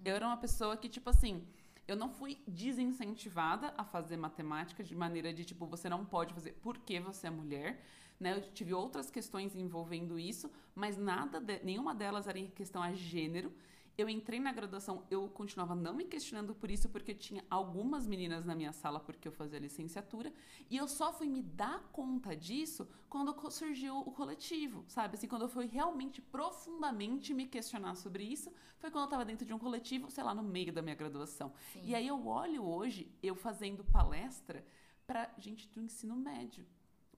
[0.02, 1.46] Eu era uma pessoa que, tipo assim,
[1.87, 6.52] eu não fui desincentivada a fazer matemática de maneira de, tipo, você não pode fazer
[6.62, 7.85] porque você é mulher,
[8.18, 8.35] né?
[8.38, 12.94] Eu tive outras questões envolvendo isso, mas nada, de- nenhuma delas era em questão a
[12.94, 13.52] gênero.
[13.96, 18.44] Eu entrei na graduação, eu continuava não me questionando por isso, porque tinha algumas meninas
[18.44, 20.33] na minha sala, porque eu fazia licenciatura,
[20.70, 25.16] e eu só fui me dar conta disso quando surgiu o coletivo, sabe?
[25.16, 29.44] Assim, quando eu fui realmente profundamente me questionar sobre isso, foi quando eu estava dentro
[29.44, 31.52] de um coletivo, sei lá, no meio da minha graduação.
[31.72, 31.83] Sim.
[31.85, 34.64] E aí eu olho hoje, eu fazendo palestra
[35.07, 36.66] para gente do ensino médio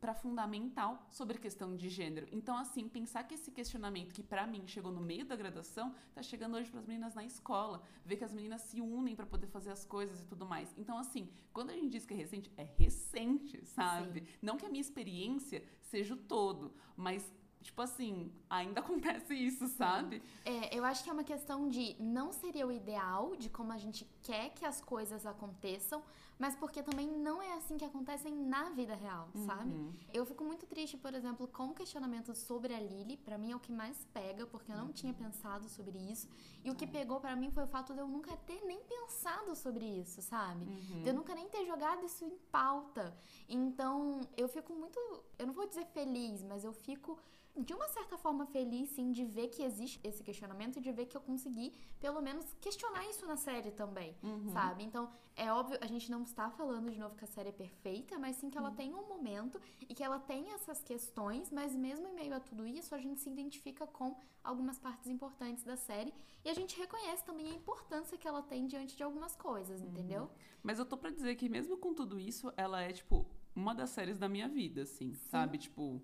[0.04, 2.28] para fundamental sobre questão de gênero.
[2.30, 6.22] Então, assim, pensar que esse questionamento que para mim chegou no meio da graduação, tá
[6.22, 9.46] chegando hoje para as meninas na escola, ver que as meninas se unem para poder
[9.46, 10.74] fazer as coisas e tudo mais.
[10.76, 14.28] Então, assim, quando a gente diz que é recente, é recente, sabe?
[14.42, 20.22] Não que a minha experiência seja o todo, mas tipo assim, ainda acontece isso, sabe?
[20.44, 23.78] É, eu acho que é uma questão de não seria o ideal, de como a
[23.78, 26.02] gente quer que as coisas aconteçam,
[26.38, 29.74] mas porque também não é assim que acontecem na vida real, sabe?
[29.74, 29.92] Uhum.
[30.12, 33.16] Eu fico muito triste, por exemplo, com o questionamento sobre a Lily.
[33.18, 36.28] Pra mim é o que mais pega, porque eu não tinha pensado sobre isso.
[36.64, 39.54] E o que pegou pra mim foi o fato de eu nunca ter nem pensado
[39.54, 40.64] sobre isso, sabe?
[40.64, 43.16] De eu nunca nem ter jogado isso em pauta.
[43.48, 44.98] Então, eu fico muito.
[45.38, 47.18] Eu não vou dizer feliz, mas eu fico.
[47.56, 51.06] De uma certa forma feliz, sim, de ver que existe esse questionamento e de ver
[51.06, 54.16] que eu consegui, pelo menos, questionar isso na série também,
[54.52, 54.82] sabe?
[54.82, 58.18] Então, é óbvio, a gente não está falando de novo que a série é perfeita,
[58.18, 62.08] mas sim que ela tem um momento e que ela tem essas questões, mas mesmo
[62.08, 66.12] em meio a tudo isso, a gente se identifica com algumas partes importantes da série
[66.44, 70.30] e a gente reconhece também a importância que ela tem diante de algumas coisas, entendeu?
[70.62, 73.90] Mas eu tô pra dizer que mesmo com tudo isso, ela é, tipo, uma das
[73.90, 75.58] séries da minha vida, assim, sabe?
[75.58, 76.02] Tipo,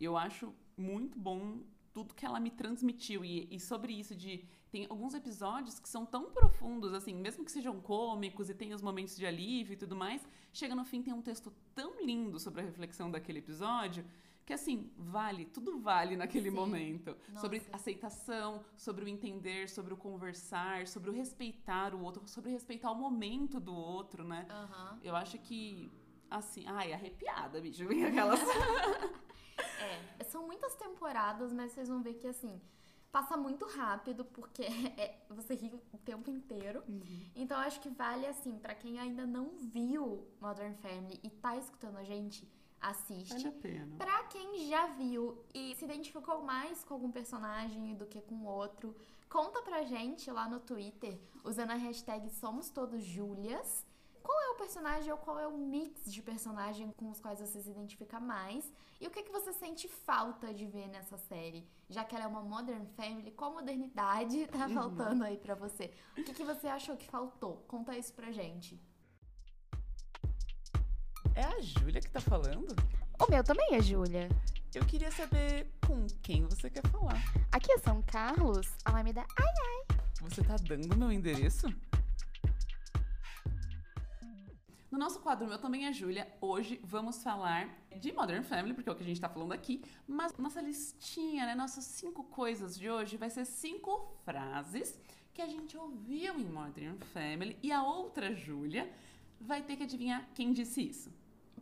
[0.00, 1.60] eu acho muito bom
[1.92, 3.24] tudo que ela me transmitiu.
[3.24, 4.46] E, e sobre isso de.
[4.70, 8.82] Tem alguns episódios que são tão profundos, assim, mesmo que sejam cômicos e tem os
[8.82, 12.60] momentos de alívio e tudo mais, chega no fim tem um texto tão lindo sobre
[12.60, 14.04] a reflexão daquele episódio
[14.48, 16.56] que assim, vale, tudo vale naquele Sim.
[16.56, 17.14] momento.
[17.28, 17.42] Nossa.
[17.42, 22.90] Sobre aceitação, sobre o entender, sobre o conversar, sobre o respeitar o outro, sobre respeitar
[22.90, 24.46] o momento do outro, né?
[24.48, 24.98] Aham.
[25.02, 25.92] Eu acho que,
[26.30, 27.84] assim, ai, arrepiada, bicho.
[28.08, 28.40] Aquelas.
[30.18, 32.60] É, são muitas temporadas, mas vocês vão ver que assim,
[33.10, 34.62] passa muito rápido, porque
[34.96, 36.82] é- você ri o tempo inteiro.
[37.34, 41.56] Então eu acho que vale assim, pra quem ainda não viu Modern Family e tá
[41.56, 42.48] escutando a gente,
[42.80, 43.32] assiste.
[43.34, 43.96] Vale a pena.
[43.96, 48.94] Pra quem já viu e se identificou mais com algum personagem do que com outro,
[49.28, 52.70] conta pra gente lá no Twitter, usando a hashtag Somos
[54.58, 58.70] personagem ou qual é o mix de personagem com os quais você se identifica mais?
[59.00, 61.66] E o que, que você sente falta de ver nessa série?
[61.88, 65.90] Já que ela é uma Modern Family, qual modernidade tá faltando aí pra você?
[66.18, 67.64] O que, que você achou que faltou?
[67.68, 68.78] Conta isso pra gente.
[71.34, 72.74] É a Júlia que tá falando?
[73.20, 74.28] O meu também é Júlia.
[74.74, 77.22] Eu queria saber com quem você quer falar.
[77.52, 79.24] Aqui é São Carlos, Alameda.
[79.38, 81.68] Ai, Você tá dando meu endereço?
[84.90, 87.68] No nosso quadro Meu Também é Júlia, hoje vamos falar
[88.00, 91.44] de Modern Family, porque é o que a gente tá falando aqui, mas nossa listinha,
[91.44, 94.98] né, nossas cinco coisas de hoje vai ser cinco frases
[95.34, 98.90] que a gente ouviu em Modern Family e a outra Júlia
[99.38, 101.12] vai ter que adivinhar quem disse isso.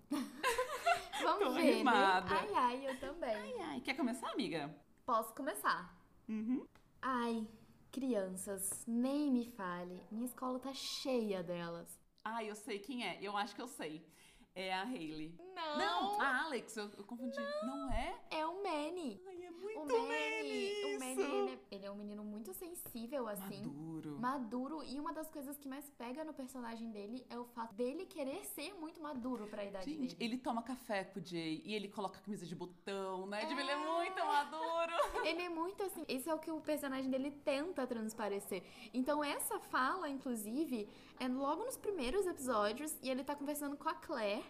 [1.20, 2.30] Vamos Tô ver, animada.
[2.30, 2.40] né?
[2.40, 3.34] Ai, ai, eu também.
[3.34, 4.72] Ai, ai, quer começar, amiga?
[5.04, 5.98] Posso começar?
[6.28, 6.64] Uhum.
[7.02, 7.44] Ai,
[7.90, 10.00] crianças, nem me fale.
[10.12, 12.05] Minha escola tá cheia delas.
[12.28, 13.18] Ah, eu sei quem é.
[13.22, 14.04] Eu acho que eu sei.
[14.52, 15.32] É a Hailey.
[15.54, 15.78] Não!
[15.78, 17.38] Não, a Alex, eu, eu confundi.
[17.62, 18.18] Não, é?
[18.30, 19.22] É o Manny.
[19.28, 19.35] Ai,
[19.74, 23.62] muito O Manny, o Manny, ele é, ele é um menino muito sensível, assim.
[23.62, 24.18] Maduro.
[24.18, 28.06] Maduro, e uma das coisas que mais pega no personagem dele é o fato dele
[28.06, 30.34] querer ser muito maduro pra idade Gente, dele.
[30.34, 33.44] ele toma café com o Jay e ele coloca a camisa de botão, né?
[33.46, 34.92] Tipo, ele é muito maduro.
[35.26, 36.04] Ele é muito assim.
[36.06, 38.62] Esse é o que o personagem dele tenta transparecer.
[38.94, 43.94] Então, essa fala, inclusive, é logo nos primeiros episódios e ele tá conversando com a
[43.94, 44.44] Claire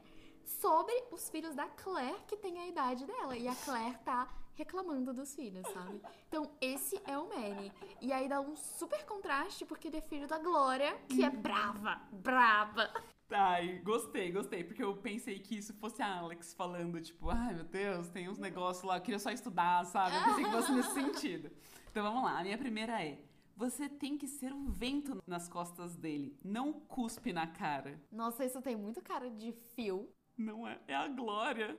[0.44, 3.36] sobre os filhos da Claire, que tem a idade dela.
[3.36, 6.00] E a Claire tá reclamando dos filhos, sabe?
[6.26, 7.70] Então, esse é o Manny.
[8.00, 12.00] E aí dá um super contraste, porque ele é filho da Glória, que é brava,
[12.10, 12.90] brava.
[13.30, 14.64] Ai, gostei, gostei.
[14.64, 18.38] Porque eu pensei que isso fosse a Alex falando, tipo, ai meu Deus, tem uns
[18.38, 20.16] negócios lá, eu queria só estudar, sabe?
[20.16, 21.50] Eu pensei que fosse nesse sentido.
[21.90, 23.18] Então vamos lá, a minha primeira é.
[23.56, 27.98] Você tem que ser o vento nas costas dele, não cuspe na cara.
[28.12, 30.08] Nossa, isso tem muito cara de fio.
[30.36, 31.78] Não é, é a Glória.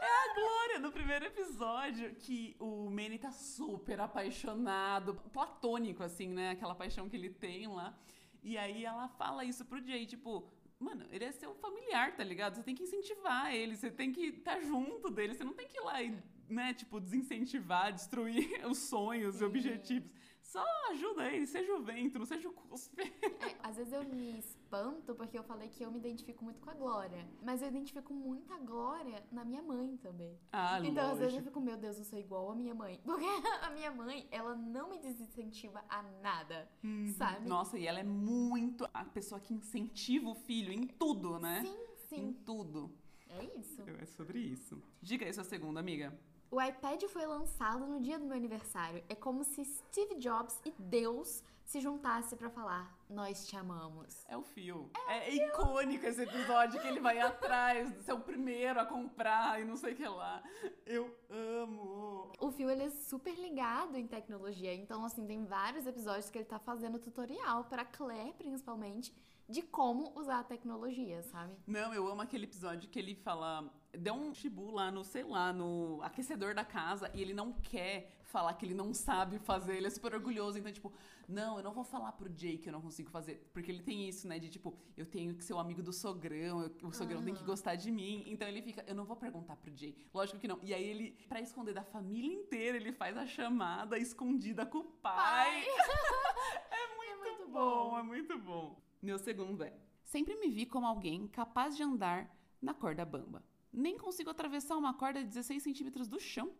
[0.00, 6.50] É a Glória no primeiro episódio que o Manny tá super apaixonado, platônico assim, né?
[6.50, 7.96] Aquela paixão que ele tem lá.
[8.42, 10.46] E aí ela fala isso pro Jay, tipo,
[10.78, 12.56] mano, ele é seu familiar, tá ligado?
[12.56, 15.78] Você tem que incentivar ele, você tem que estar junto dele, você não tem que
[15.78, 16.16] ir lá e,
[16.48, 20.10] né, tipo, desincentivar, destruir os sonhos e objetivos.
[20.54, 23.02] Só ajuda ele, seja o vento, não seja o cuspe.
[23.02, 26.70] É, às vezes eu me espanto porque eu falei que eu me identifico muito com
[26.70, 27.26] a Glória.
[27.42, 30.38] Mas eu identifico muito a Glória na minha mãe também.
[30.52, 31.44] Ah, então, às vezes eu lógico.
[31.46, 33.00] fico, meu Deus, eu sou igual a minha mãe.
[33.04, 33.26] Porque
[33.62, 36.70] a minha mãe, ela não me desincentiva a nada,
[37.18, 37.48] sabe?
[37.48, 41.62] Nossa, e ela é muito a pessoa que incentiva o filho em tudo, né?
[41.64, 41.76] Sim,
[42.12, 42.32] Em sim.
[42.44, 42.96] tudo.
[43.28, 43.82] É isso.
[44.00, 44.80] É sobre isso.
[45.02, 46.16] Diga aí sua segunda, amiga.
[46.54, 49.02] O iPad foi lançado no dia do meu aniversário.
[49.08, 54.24] É como se Steve Jobs e Deus se juntassem pra falar: Nós te amamos.
[54.28, 54.88] É o fio.
[55.08, 59.76] É, icônico esse episódio que ele vai atrás, ser o primeiro a comprar e não
[59.76, 60.44] sei o que lá.
[60.86, 62.30] Eu amo.
[62.38, 64.72] O Phil, ele é super ligado em tecnologia.
[64.72, 69.12] Então, assim, tem vários episódios que ele tá fazendo tutorial pra Claire, principalmente,
[69.48, 71.54] de como usar a tecnologia, sabe?
[71.66, 73.72] Não, eu amo aquele episódio que ele fala.
[73.96, 78.10] Deu um chibu lá no, sei lá, no aquecedor da casa e ele não quer
[78.24, 79.76] falar que ele não sabe fazer.
[79.76, 80.58] Ele é super orgulhoso.
[80.58, 80.92] Então, tipo,
[81.28, 83.48] não, eu não vou falar pro Jay que eu não consigo fazer.
[83.52, 84.38] Porque ele tem isso, né?
[84.40, 87.44] De tipo, eu tenho que ser o amigo do sogrão, eu- o sogrão tem que
[87.44, 88.24] gostar de mim.
[88.26, 89.96] Então ele fica, eu não vou perguntar pro Jay.
[90.12, 90.58] Lógico que não.
[90.64, 94.84] E aí ele, pra esconder da família inteira, ele faz a chamada escondida com o
[94.84, 95.64] pai.
[96.70, 98.82] É muito, bom, é muito bom.
[99.04, 103.42] Meu segundo é: Sempre me vi como alguém capaz de andar na corda bamba.
[103.72, 106.52] Nem consigo atravessar uma corda de 16 centímetros do chão.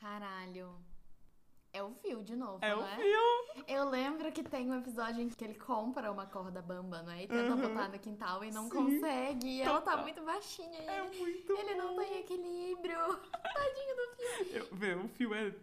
[0.00, 0.74] Caralho.
[1.72, 2.96] É o Fio de novo, É não o é?
[2.96, 3.64] Phil.
[3.68, 7.24] Eu lembro que tem um episódio em que ele compra uma corda bamba, não é?
[7.24, 7.60] E tenta Uhum.
[7.60, 9.46] botar no quintal e não Sim, consegue.
[9.46, 10.80] E ela tá muito baixinha.
[10.82, 12.00] E É ele, muito ele não bom.
[12.02, 12.96] tem equilíbrio.
[13.54, 14.56] Tadinho do Fio.
[14.56, 15.54] Eu, vê, o Phil é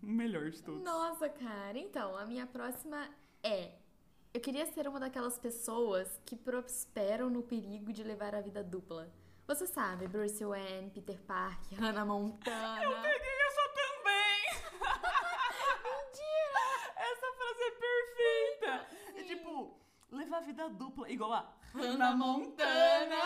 [0.00, 0.80] o melhor de todos.
[0.82, 1.76] Nossa, cara.
[1.76, 3.08] Então, a minha próxima
[3.42, 3.72] é...
[4.38, 9.12] Eu queria ser uma daquelas pessoas que prosperam no perigo de levar a vida dupla.
[9.48, 12.84] Você sabe, Bruce Wayne, Peter Parker, Hannah Montana.
[12.84, 14.78] Eu peguei essa também!
[15.82, 16.66] Mentira!
[16.98, 19.18] Essa frase é perfeita!
[19.18, 19.76] É tipo,
[20.12, 23.16] levar a vida dupla, igual a Hannah Montana.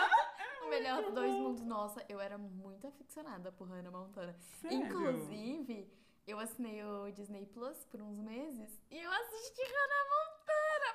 [0.63, 1.63] O melhor dos dois mundos.
[1.63, 4.35] Nossa, eu era muito aficionada por Hannah Montana.
[4.59, 4.79] Sério?
[4.79, 5.93] Inclusive,
[6.25, 10.42] eu assinei o Disney Plus por uns meses e eu assisti Hannah Montana.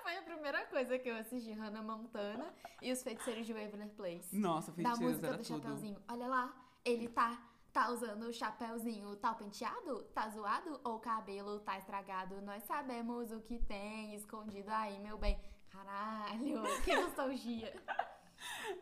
[0.02, 4.34] Foi a primeira coisa que eu assisti, Hannah Montana e os feiticeiros de Waverly Place.
[4.36, 5.56] Nossa, da feiticeiros música era do tudo.
[5.62, 6.02] Chapeuzinho.
[6.08, 11.60] Olha lá, ele tá tá usando o chapéuzinho, tá penteado, tá zoado ou o cabelo
[11.60, 12.40] tá estragado.
[12.40, 15.38] Nós sabemos o que tem escondido aí, meu bem.
[15.70, 17.72] Caralho, que nostalgia.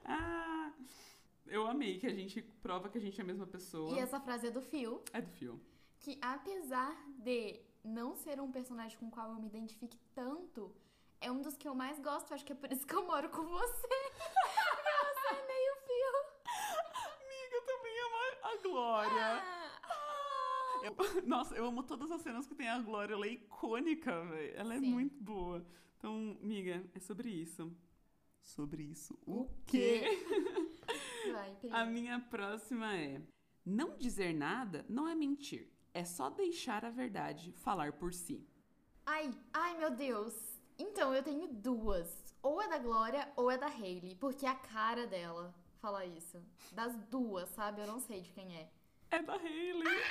[0.04, 0.70] Ah,
[1.46, 3.94] eu amei que a gente prova que a gente é a mesma pessoa.
[3.94, 5.61] E essa frase é do Phil, É do Phil.
[6.00, 10.74] que apesar de não ser um personagem com o qual eu me identifique tanto,
[11.27, 12.33] é um dos que eu mais gosto.
[12.33, 13.89] Acho que é por isso que eu moro com você.
[15.07, 16.17] Você é meio Phil.
[17.15, 19.43] Amiga, eu também amo a- Glória.
[19.43, 20.81] Ah.
[20.85, 23.15] Eu- nossa, eu amo todas as cenas que tem a Glória.
[23.15, 24.57] Ela é icônica, velho.
[24.57, 24.93] Ela é Sim.
[24.93, 25.67] muito boa.
[25.99, 27.73] Então, amiga, é sobre isso.
[28.41, 29.19] Sobre isso.
[29.27, 30.03] O, O quê?
[31.33, 31.71] Vai, Pri.
[31.73, 33.21] A minha próxima é:
[33.65, 35.69] Não dizer nada não é mentir.
[35.93, 38.47] É só deixar a verdade falar por si.
[39.05, 40.35] Ai, ai meu Deus.
[40.79, 42.09] Então, eu tenho duas.
[42.43, 44.15] Ou é da Glória ou é da Hailey.
[44.15, 46.43] Porque é a cara dela fala isso.
[46.73, 47.81] Das duas, sabe?
[47.81, 48.69] Eu não sei de quem é.
[49.11, 50.03] É da Hailey.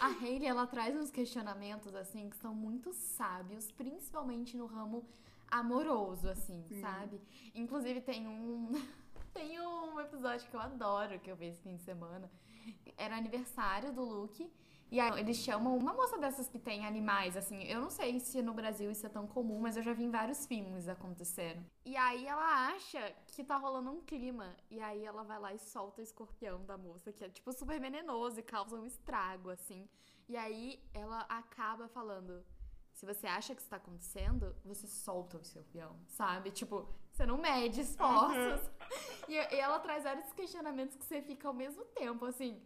[0.00, 5.06] A Hailey, ela traz uns questionamentos, assim, que são muito sábios, principalmente no ramo
[5.50, 7.20] amoroso, assim, sabe?
[7.54, 8.72] Inclusive, tem um.
[9.32, 12.30] Tem um episódio que eu adoro, que eu vi esse fim de semana.
[12.96, 14.50] Era aniversário do Luke.
[14.90, 17.64] E aí eles chamam uma moça dessas que tem animais, assim.
[17.64, 20.10] Eu não sei se no Brasil isso é tão comum, mas eu já vi em
[20.10, 21.64] vários filmes acontecendo.
[21.84, 24.56] E aí ela acha que tá rolando um clima.
[24.70, 27.80] E aí ela vai lá e solta o escorpião da moça, que é tipo super
[27.80, 29.88] venenoso e causa um estrago, assim.
[30.28, 32.44] E aí ela acaba falando.
[32.92, 36.50] Se você acha que isso tá acontecendo, você solta o escorpião, sabe?
[36.50, 38.60] Tipo, você não mede esforços.
[39.28, 42.62] E, e ela traz vários questionamentos que você fica ao mesmo tempo, assim,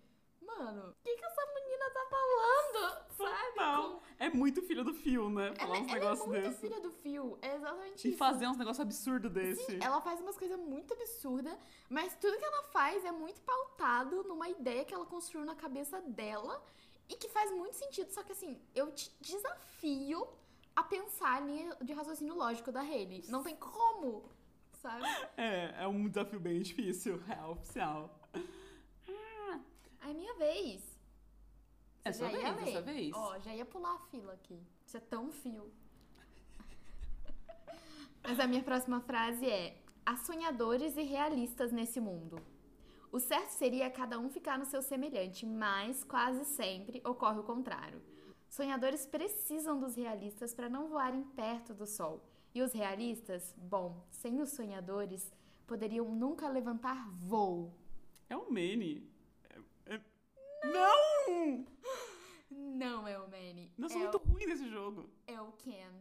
[0.59, 3.07] mano, o que, que essa menina tá falando?
[3.17, 3.53] Sabe?
[3.55, 3.91] Total.
[3.91, 5.55] Com- É muito filho do Phil, né?
[5.55, 6.61] Falar Ela, uns é negócios muito desses.
[6.61, 8.19] filha do Phil, é exatamente E isso.
[8.19, 9.79] fazer uns negócios absurdos desse.
[9.83, 11.57] Ela faz umas coisas muito absurdas,
[11.89, 16.01] mas tudo que ela faz é muito pautado numa ideia que ela construiu na cabeça
[16.03, 16.63] dela
[17.09, 18.11] e que faz muito sentido.
[18.13, 20.27] Só que assim, eu te desafio
[20.77, 23.25] a pensar a linha de raciocínio lógico da Hayley.
[23.29, 24.31] Não tem como,
[24.81, 25.05] sabe?
[25.37, 28.20] É, é um desafio bem difícil, real, oficial.
[30.01, 30.83] Aí minha vez.
[32.05, 32.83] É Você sua já ia vez, é ler.
[32.83, 33.13] vez.
[33.15, 34.59] Ó, já ia pular a fila aqui.
[34.87, 35.71] Você é tão fio.
[38.23, 42.41] Mas a minha próxima frase é: Há sonhadores e realistas nesse mundo.
[43.13, 48.01] O certo seria cada um ficar no seu semelhante, mas quase sempre ocorre o contrário.
[48.49, 52.25] Sonhadores precisam dos realistas para não voarem perto do sol.
[52.55, 55.33] E os realistas, bom, sem os sonhadores,
[55.67, 57.73] poderiam nunca levantar voo.
[58.29, 58.43] É o.
[58.43, 59.03] É- é-
[60.65, 61.67] Não!
[62.51, 63.73] Não é o Manny.
[63.79, 65.03] Nossa, é, muito ruim desse jogo.
[65.03, 65.93] o, é o Ken.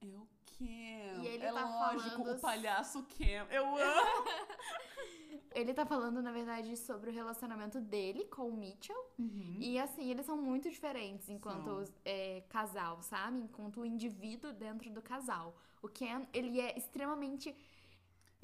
[0.00, 1.22] É o Cam.
[1.22, 3.46] E ele é tá lógico, falando- o palhaço Cam.
[3.50, 4.24] Eu amo!
[5.54, 8.96] Ele tá falando, na verdade, sobre o relacionamento dele com o Mitchell.
[9.60, 13.38] E assim, eles são muito diferentes enquanto é, casal, sabe?
[13.40, 15.56] Enquanto indivíduo dentro do casal.
[15.80, 17.54] O Ken, ele é extremamente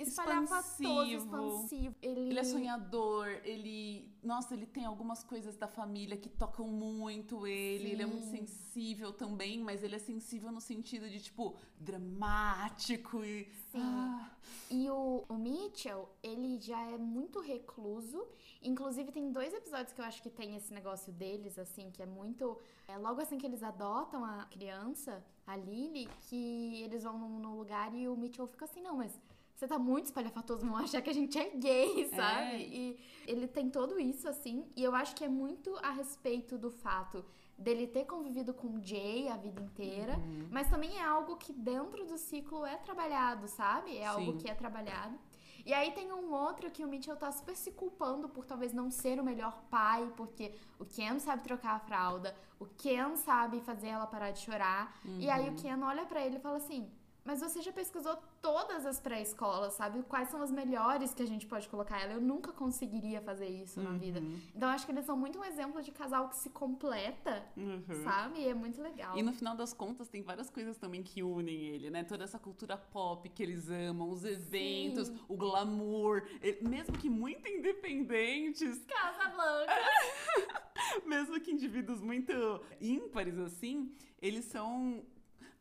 [0.03, 1.17] espalhafatoso, Expansivo.
[1.17, 1.95] expansivo.
[2.03, 4.11] Ele, Ele é sonhador, ele.
[4.23, 7.91] Nossa, ele tem algumas coisas da família que tocam muito ele.
[7.91, 8.47] Ele é muito Sim.
[8.47, 13.45] sensível também, mas ele é sensível no sentido de, tipo, dramático e.
[13.73, 13.81] Sim.
[13.81, 14.31] Ah,
[14.71, 18.27] E o, o Mitchell, ele já é muito recluso.
[18.63, 22.07] Inclusive, tem dois episódios que eu acho que tem esse negócio deles, assim, que é
[22.07, 22.59] muito.
[22.87, 27.95] É, logo assim que eles adotam a criança, a Lily, que eles vão num lugar
[27.95, 29.19] e o Mitchell fica assim, não, mas.
[29.61, 32.51] Você tá muito espalhafatoso, vão achar que a gente é gay, sabe?
[32.51, 32.61] É.
[32.61, 36.71] E ele tem tudo isso, assim, e eu acho que é muito a respeito do
[36.71, 37.23] fato
[37.59, 40.19] dele ter convivido com o Jay a vida inteira,
[40.51, 43.99] mas também é algo que dentro do ciclo é trabalhado, sabe?
[43.99, 44.39] É algo Sim.
[44.39, 45.19] que é trabalhado.
[45.67, 48.91] E aí tem um outro que o Mitchell tá super se culpando por talvez não
[48.91, 53.89] ser o melhor pai, porque o Ken sabe trocar a fralda, o Ken sabe fazer
[53.89, 54.99] ela parar de chorar.
[55.19, 56.91] E aí o Ken olha pra ele e fala assim:
[57.25, 60.03] Mas você já pesquisou todas as pré-escolas, sabe?
[60.05, 62.15] Quais são as melhores que a gente pode colocar ela?
[62.15, 64.21] Eu nunca conseguiria fazer isso na vida.
[64.55, 67.83] Então acho que eles são muito um exemplo de casal que se completa, Uhum.
[68.05, 68.41] sabe?
[68.41, 69.17] E é muito legal.
[69.17, 72.05] E no final das contas, tem várias coisas também que unem ele, né?
[72.05, 75.19] Toda essa cultura pop que eles amam, os eventos, Sim.
[75.29, 76.23] o glamour,
[76.63, 79.73] mesmo que muito independentes, Casa Blanca.
[81.05, 82.33] mesmo que indivíduos muito
[82.81, 85.03] ímpares assim, eles são.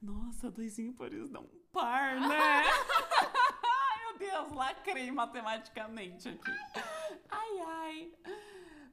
[0.01, 2.63] Nossa, dois ímpares dão um par, né?
[2.63, 6.51] Ai, meu Deus, lacrei matematicamente aqui.
[7.29, 8.13] Ai, ai.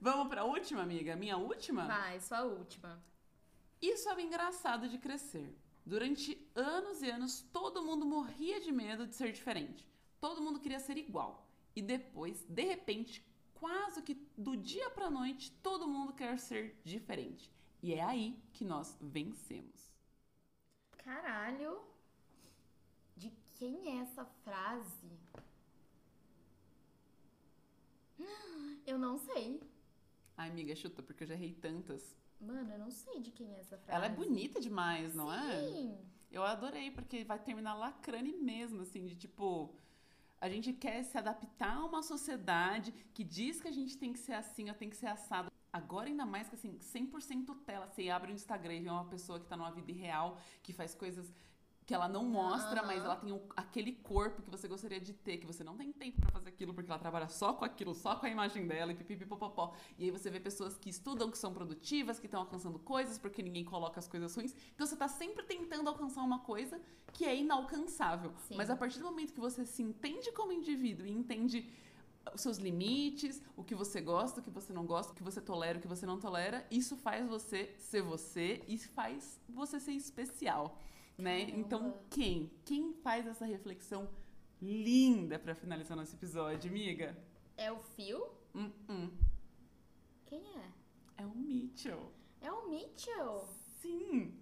[0.01, 1.15] Vamos pra última, amiga?
[1.17, 1.87] Minha última?
[1.87, 3.03] Vai, sua última.
[3.81, 5.57] Isso era engraçado de crescer.
[5.85, 9.87] Durante anos e anos, todo mundo morria de medo de ser diferente.
[10.21, 11.49] Todo mundo queria ser igual.
[11.75, 17.51] E depois, de repente, quase que do dia pra noite, todo mundo quer ser diferente.
[17.83, 19.96] E é aí que nós vencemos.
[21.07, 21.81] Caralho.
[23.17, 25.17] De quem é essa frase?
[28.85, 29.63] Eu não sei.
[30.37, 32.17] Ai, amiga, chuta, porque eu já errei tantas.
[32.41, 33.97] Mano, eu não sei de quem é essa frase.
[33.97, 35.61] Ela é bonita demais, não é?
[35.61, 35.99] Sim.
[36.31, 39.75] Eu adorei, porque vai terminar lacrane mesmo, assim, de tipo.
[40.41, 44.19] A gente quer se adaptar a uma sociedade que diz que a gente tem que
[44.19, 45.51] ser assim, ou tem que ser assado.
[45.77, 47.87] Agora, ainda mais que assim, 100% tela.
[47.87, 50.95] Você abre o Instagram e vê uma pessoa que tá numa vida real, que faz
[50.95, 51.31] coisas
[51.85, 52.87] que ela não mostra, Aham.
[52.89, 55.93] mas ela tem um- aquele corpo que você gostaria de ter, que você não tem
[55.93, 58.91] tempo pra fazer aquilo, porque ela trabalha só com aquilo, só com a imagem dela,
[58.91, 59.73] e pipipipopopó.
[59.97, 63.41] E aí você vê pessoas que estudam, que são produtivas, que estão alcançando coisas, porque
[63.41, 64.53] ninguém coloca as coisas ruins.
[64.75, 66.81] Então você tá sempre tentando alcançar uma coisa
[67.13, 68.33] que é inalcançável.
[68.49, 68.57] Sim.
[68.57, 71.71] Mas a partir do momento que você se entende como indivíduo e entende
[72.35, 75.41] os seus limites, o que você gosta, o que você não gosta, o que você
[75.41, 79.93] tolera, o que você não tolera, isso faz você ser você e faz você ser
[79.93, 80.79] especial,
[81.17, 81.41] né?
[81.47, 81.61] Caramba.
[81.61, 82.51] Então, quem?
[82.65, 84.09] Quem faz essa reflexão
[84.61, 87.17] linda pra finalizar nosso episódio, amiga?
[87.57, 88.27] É o Phil?
[88.55, 89.11] Hum, hum.
[90.27, 90.73] Quem é?
[91.19, 92.13] É o Mitchell.
[92.41, 93.49] É o Mitchell.
[93.81, 94.39] Sim.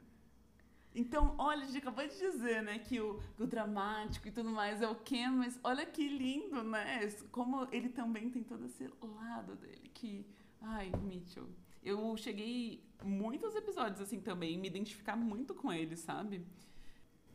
[0.94, 4.80] Então, olha, a gente acabou de dizer, né, que o, o dramático e tudo mais
[4.80, 7.08] é o Ken, mas olha que lindo, né?
[7.32, 10.24] Como ele também tem todo esse lado dele, que...
[10.60, 11.48] Ai, Mitchell.
[11.82, 16.46] Eu cheguei muitos episódios, assim, também, me identificar muito com ele, sabe?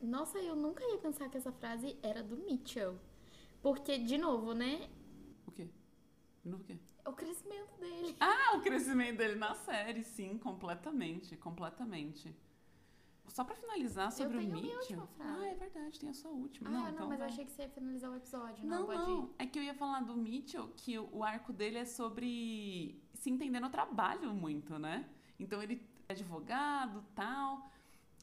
[0.02, 2.98] Nossa, eu nunca ia pensar que essa frase era do Mitchell.
[3.62, 4.90] Porque, de novo, né?
[5.46, 5.70] O quê?
[6.42, 6.80] De novo o quê?
[7.06, 8.16] O crescimento dele.
[8.20, 12.34] Ah, o crescimento dele na série, sim, completamente, completamente.
[13.30, 15.00] Só pra finalizar sobre o tenho a minha Mitchell.
[15.00, 15.40] última frase.
[15.46, 16.70] Ah, é verdade, tem a sua última.
[16.70, 17.28] Ah, não, não, então mas eu vai.
[17.30, 18.66] achei que você ia finalizar o episódio.
[18.66, 19.24] Não, Não, pode não.
[19.26, 19.30] ir.
[19.40, 23.30] É que eu ia falar do Mitchell, que o, o arco dele é sobre se
[23.30, 25.08] entender no trabalho muito, né?
[25.40, 27.72] Então ele é advogado, tal.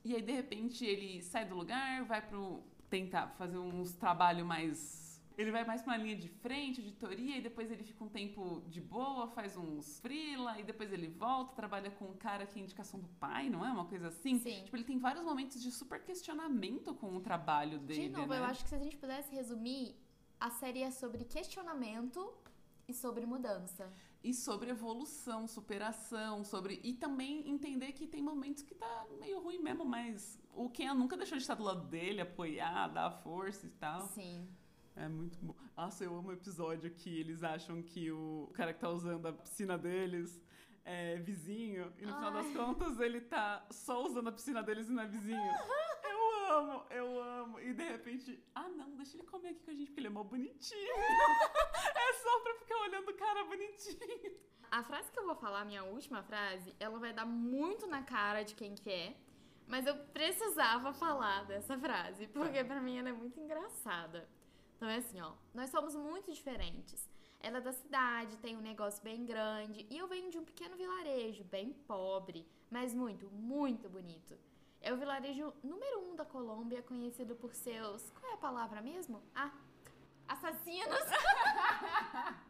[0.05, 2.63] E aí, de repente, ele sai do lugar, vai pro.
[2.89, 5.06] tentar fazer uns trabalhos mais.
[5.37, 8.63] Ele vai mais pra uma linha de frente, auditoria, e depois ele fica um tempo
[8.69, 12.63] de boa, faz uns freela, e depois ele volta, trabalha com um cara que é
[12.63, 13.71] indicação do pai, não é?
[13.71, 14.39] Uma coisa assim.
[14.39, 14.63] Sim.
[14.65, 18.09] Tipo, ele tem vários momentos de super questionamento com o trabalho dele.
[18.09, 18.39] De novo, né?
[18.39, 19.95] eu acho que se a gente pudesse resumir,
[20.41, 22.33] a série é sobre questionamento
[22.89, 23.93] e sobre mudança.
[24.25, 26.81] E sobre evolução, superação, sobre.
[26.83, 31.17] E também entender que tem momentos que tá meio ruim mesmo, mas o Ken nunca
[31.17, 34.09] deixou de estar do lado dele, apoiar, dar força e tal.
[34.09, 34.49] Sim.
[34.97, 35.55] É muito bom.
[35.77, 39.33] Nossa, eu amo o episódio que eles acham que o cara que tá usando a
[39.33, 40.43] piscina deles
[40.85, 42.55] é vizinho, e no final das Ai.
[42.55, 45.53] contas ele tá só usando a piscina deles e não é vizinho.
[46.05, 47.61] Eu amo, eu amo.
[47.61, 50.11] E de repente, ah não, deixa ele comer aqui com a gente, porque ele é
[50.11, 50.97] mó bonitinho.
[51.95, 54.37] é só pra ficar olhando o cara bonitinho.
[54.71, 58.03] A frase que eu vou falar, a minha última frase, ela vai dar muito na
[58.03, 59.17] cara de quem que é.
[59.67, 64.29] Mas eu precisava falar dessa frase, porque pra mim ela é muito engraçada.
[64.77, 65.33] Então é assim, ó.
[65.55, 67.09] Nós somos muito diferentes.
[67.41, 69.87] Ela é da cidade, tem um negócio bem grande.
[69.89, 74.39] E eu venho de um pequeno vilarejo, bem pobre, mas muito, muito bonito.
[74.81, 78.11] É o vilarejo número um da Colômbia, conhecido por seus.
[78.11, 79.23] Qual é a palavra mesmo?
[79.35, 79.51] Ah,
[80.29, 81.01] assassinos!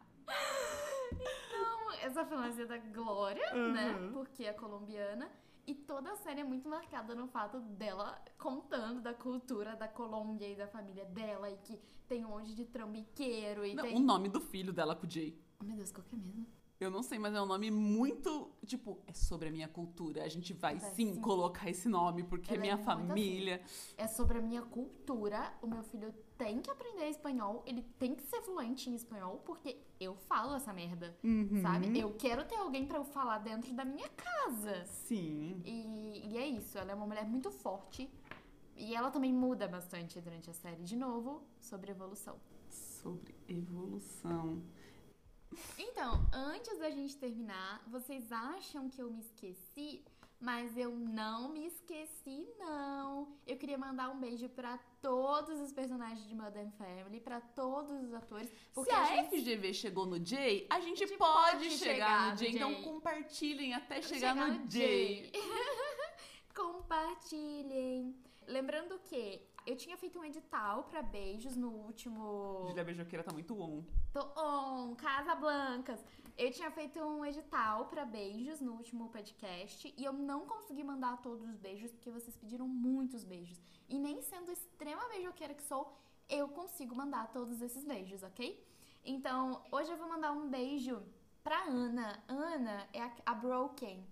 [1.11, 3.91] então, essa foi uma cena glória, né?
[3.91, 4.13] Uhum.
[4.13, 5.31] Porque é colombiana.
[5.67, 10.47] E toda a série é muito marcada no fato dela contando da cultura da Colômbia
[10.49, 11.51] e da família dela.
[11.51, 13.93] E que tem um monte de trambiqueiro e Não, tem.
[13.95, 15.37] o nome do filho dela com o Jay.
[15.59, 16.47] Oh, meu Deus, qual que é mesmo?
[16.79, 18.51] Eu não sei, mas é um nome muito.
[18.65, 20.23] Tipo, é sobre a minha cultura.
[20.23, 21.21] A gente vai Vai sim, sim.
[21.21, 22.83] colocar esse nome, porque é Ela é minha assim.
[22.83, 23.61] família.
[23.97, 25.53] É sobre a minha cultura.
[25.61, 29.75] O meu filho tem que aprender espanhol, ele tem que ser fluente em espanhol, porque
[29.99, 31.61] eu falo essa merda, Uhum.
[31.63, 31.97] sabe?
[31.99, 34.85] Eu quero ter alguém pra eu falar dentro da minha casa.
[34.85, 35.59] Sim.
[35.65, 38.07] E, e é isso, ela é uma mulher muito forte.
[38.75, 40.83] E ela também muda bastante durante a série.
[40.83, 42.35] De novo, sobre evolução.
[42.69, 44.61] Sobre evolução.
[45.97, 50.05] Então, antes da gente terminar, vocês acham que eu me esqueci?
[50.39, 53.35] Mas eu não me esqueci, não.
[53.47, 58.13] Eu queria mandar um beijo pra todos os personagens de Modern Family, pra todos os
[58.13, 58.47] atores.
[58.75, 61.69] Porque Se a, a gente FGV chegou no J, a gente, A gente pode, pode
[61.71, 62.49] chegar, chegar no no J.
[62.51, 65.31] Então compartilhem até chegar, no J.
[66.53, 68.15] Compartilhem.
[68.45, 72.65] Lembrando que eu tinha feito um edital pra beijos no último.
[72.69, 73.83] Julia Beijoqueira tá muito on.
[74.13, 75.99] Tô on, Casa Blancas.
[76.37, 81.21] Eu tinha feito um edital pra beijos no último podcast e eu não consegui mandar
[81.21, 83.59] todos os beijos porque vocês pediram muitos beijos.
[83.89, 85.93] E nem sendo extrema beijoqueira que sou,
[86.29, 88.65] eu consigo mandar todos esses beijos, ok?
[89.03, 91.03] Então, hoje eu vou mandar um beijo
[91.43, 92.23] pra Ana.
[92.29, 94.07] Ana é a, a Broken.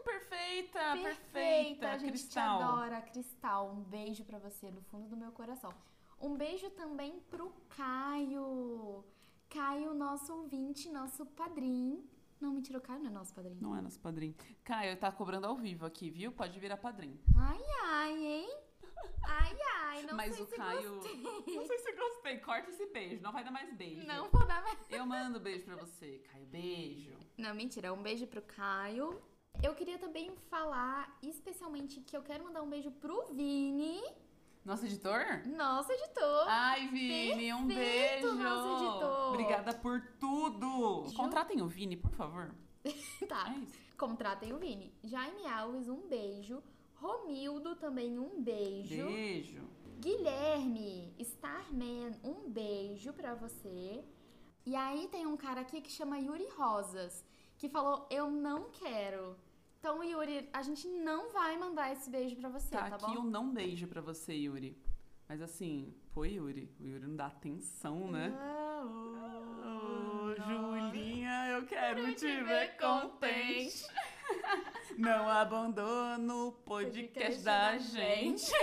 [0.00, 2.58] Hum, perfeita, perfeita, Perfeita, a gente Cristal.
[2.58, 3.70] te adora, Cristal.
[3.70, 5.72] Um beijo pra você no fundo do meu coração.
[6.20, 9.04] Um beijo também pro Caio.
[9.48, 12.08] Caio, nosso ouvinte, nosso padrinho.
[12.40, 13.58] Não, mentira, o Caio não é nosso padrinho.
[13.60, 14.34] Não é nosso padrinho.
[14.64, 16.32] Caio, tá cobrando ao vivo aqui, viu?
[16.32, 17.18] Pode virar padrinho.
[17.36, 18.58] Ai, ai, hein?
[19.22, 20.94] Ai, ai, não Mas sei o se Caio.
[20.94, 21.22] gostei.
[21.56, 22.38] Não sei se gostei.
[22.38, 23.22] Corta esse beijo.
[23.22, 24.06] Não vai dar mais beijo.
[24.06, 24.78] Não vou dar mais.
[24.88, 26.46] Eu mando beijo pra você, Caio.
[26.46, 27.12] Beijo.
[27.36, 27.92] Não, mentira.
[27.92, 29.20] Um beijo pro Caio.
[29.62, 34.00] Eu queria também falar especialmente que eu quero mandar um beijo pro Vini,
[34.64, 35.42] Nosso editor?
[35.46, 36.44] nosso editor.
[36.48, 38.32] Ai, Vini, um beijo.
[38.34, 39.28] nosso editor.
[39.34, 41.04] Obrigada por tudo.
[41.08, 42.54] Ju- Contratem o Vini, por favor.
[43.28, 43.52] tá.
[43.54, 43.78] É isso.
[43.98, 44.94] Contratem o Vini.
[45.04, 46.62] Jaime Alves, um beijo.
[46.94, 49.06] Romildo, também um beijo.
[49.06, 49.62] Beijo.
[49.98, 54.02] Guilherme, Starman, um beijo pra você.
[54.64, 57.22] E aí tem um cara aqui que chama Yuri Rosas,
[57.60, 59.36] que falou: Eu não quero.
[59.78, 63.20] Então, Yuri, a gente não vai mandar esse beijo pra você, Tá, tá, aqui bom?
[63.20, 64.76] um não beijo pra você, Yuri.
[65.28, 66.74] Mas assim, pô, Yuri.
[66.80, 68.32] O Yuri não dá atenção, né?
[69.62, 73.86] Ô, Julinha, eu quero te ver contente.
[74.98, 78.50] Não abandona o podcast da gente.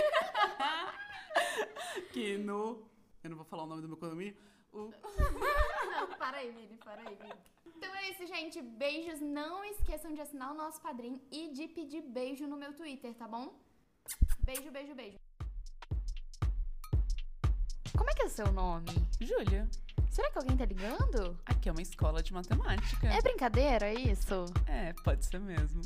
[2.12, 2.88] Que no.
[3.22, 4.36] Eu não vou falar o nome do meu condomínio.
[4.72, 4.90] O...
[5.90, 7.34] Não, para aí, Vini, para aí, Vini.
[7.78, 8.60] Então é isso, gente.
[8.60, 9.20] Beijos.
[9.20, 13.28] Não esqueçam de assinar o nosso padrinho e de pedir beijo no meu Twitter, tá
[13.28, 13.56] bom?
[14.40, 15.16] Beijo, beijo, beijo.
[17.96, 18.90] Como é que é o seu nome?
[19.20, 19.68] Júlia,
[20.10, 21.38] Será que alguém tá ligando?
[21.46, 23.06] aqui é uma escola de matemática.
[23.06, 24.46] É brincadeira isso?
[24.66, 25.80] É, pode ser mesmo.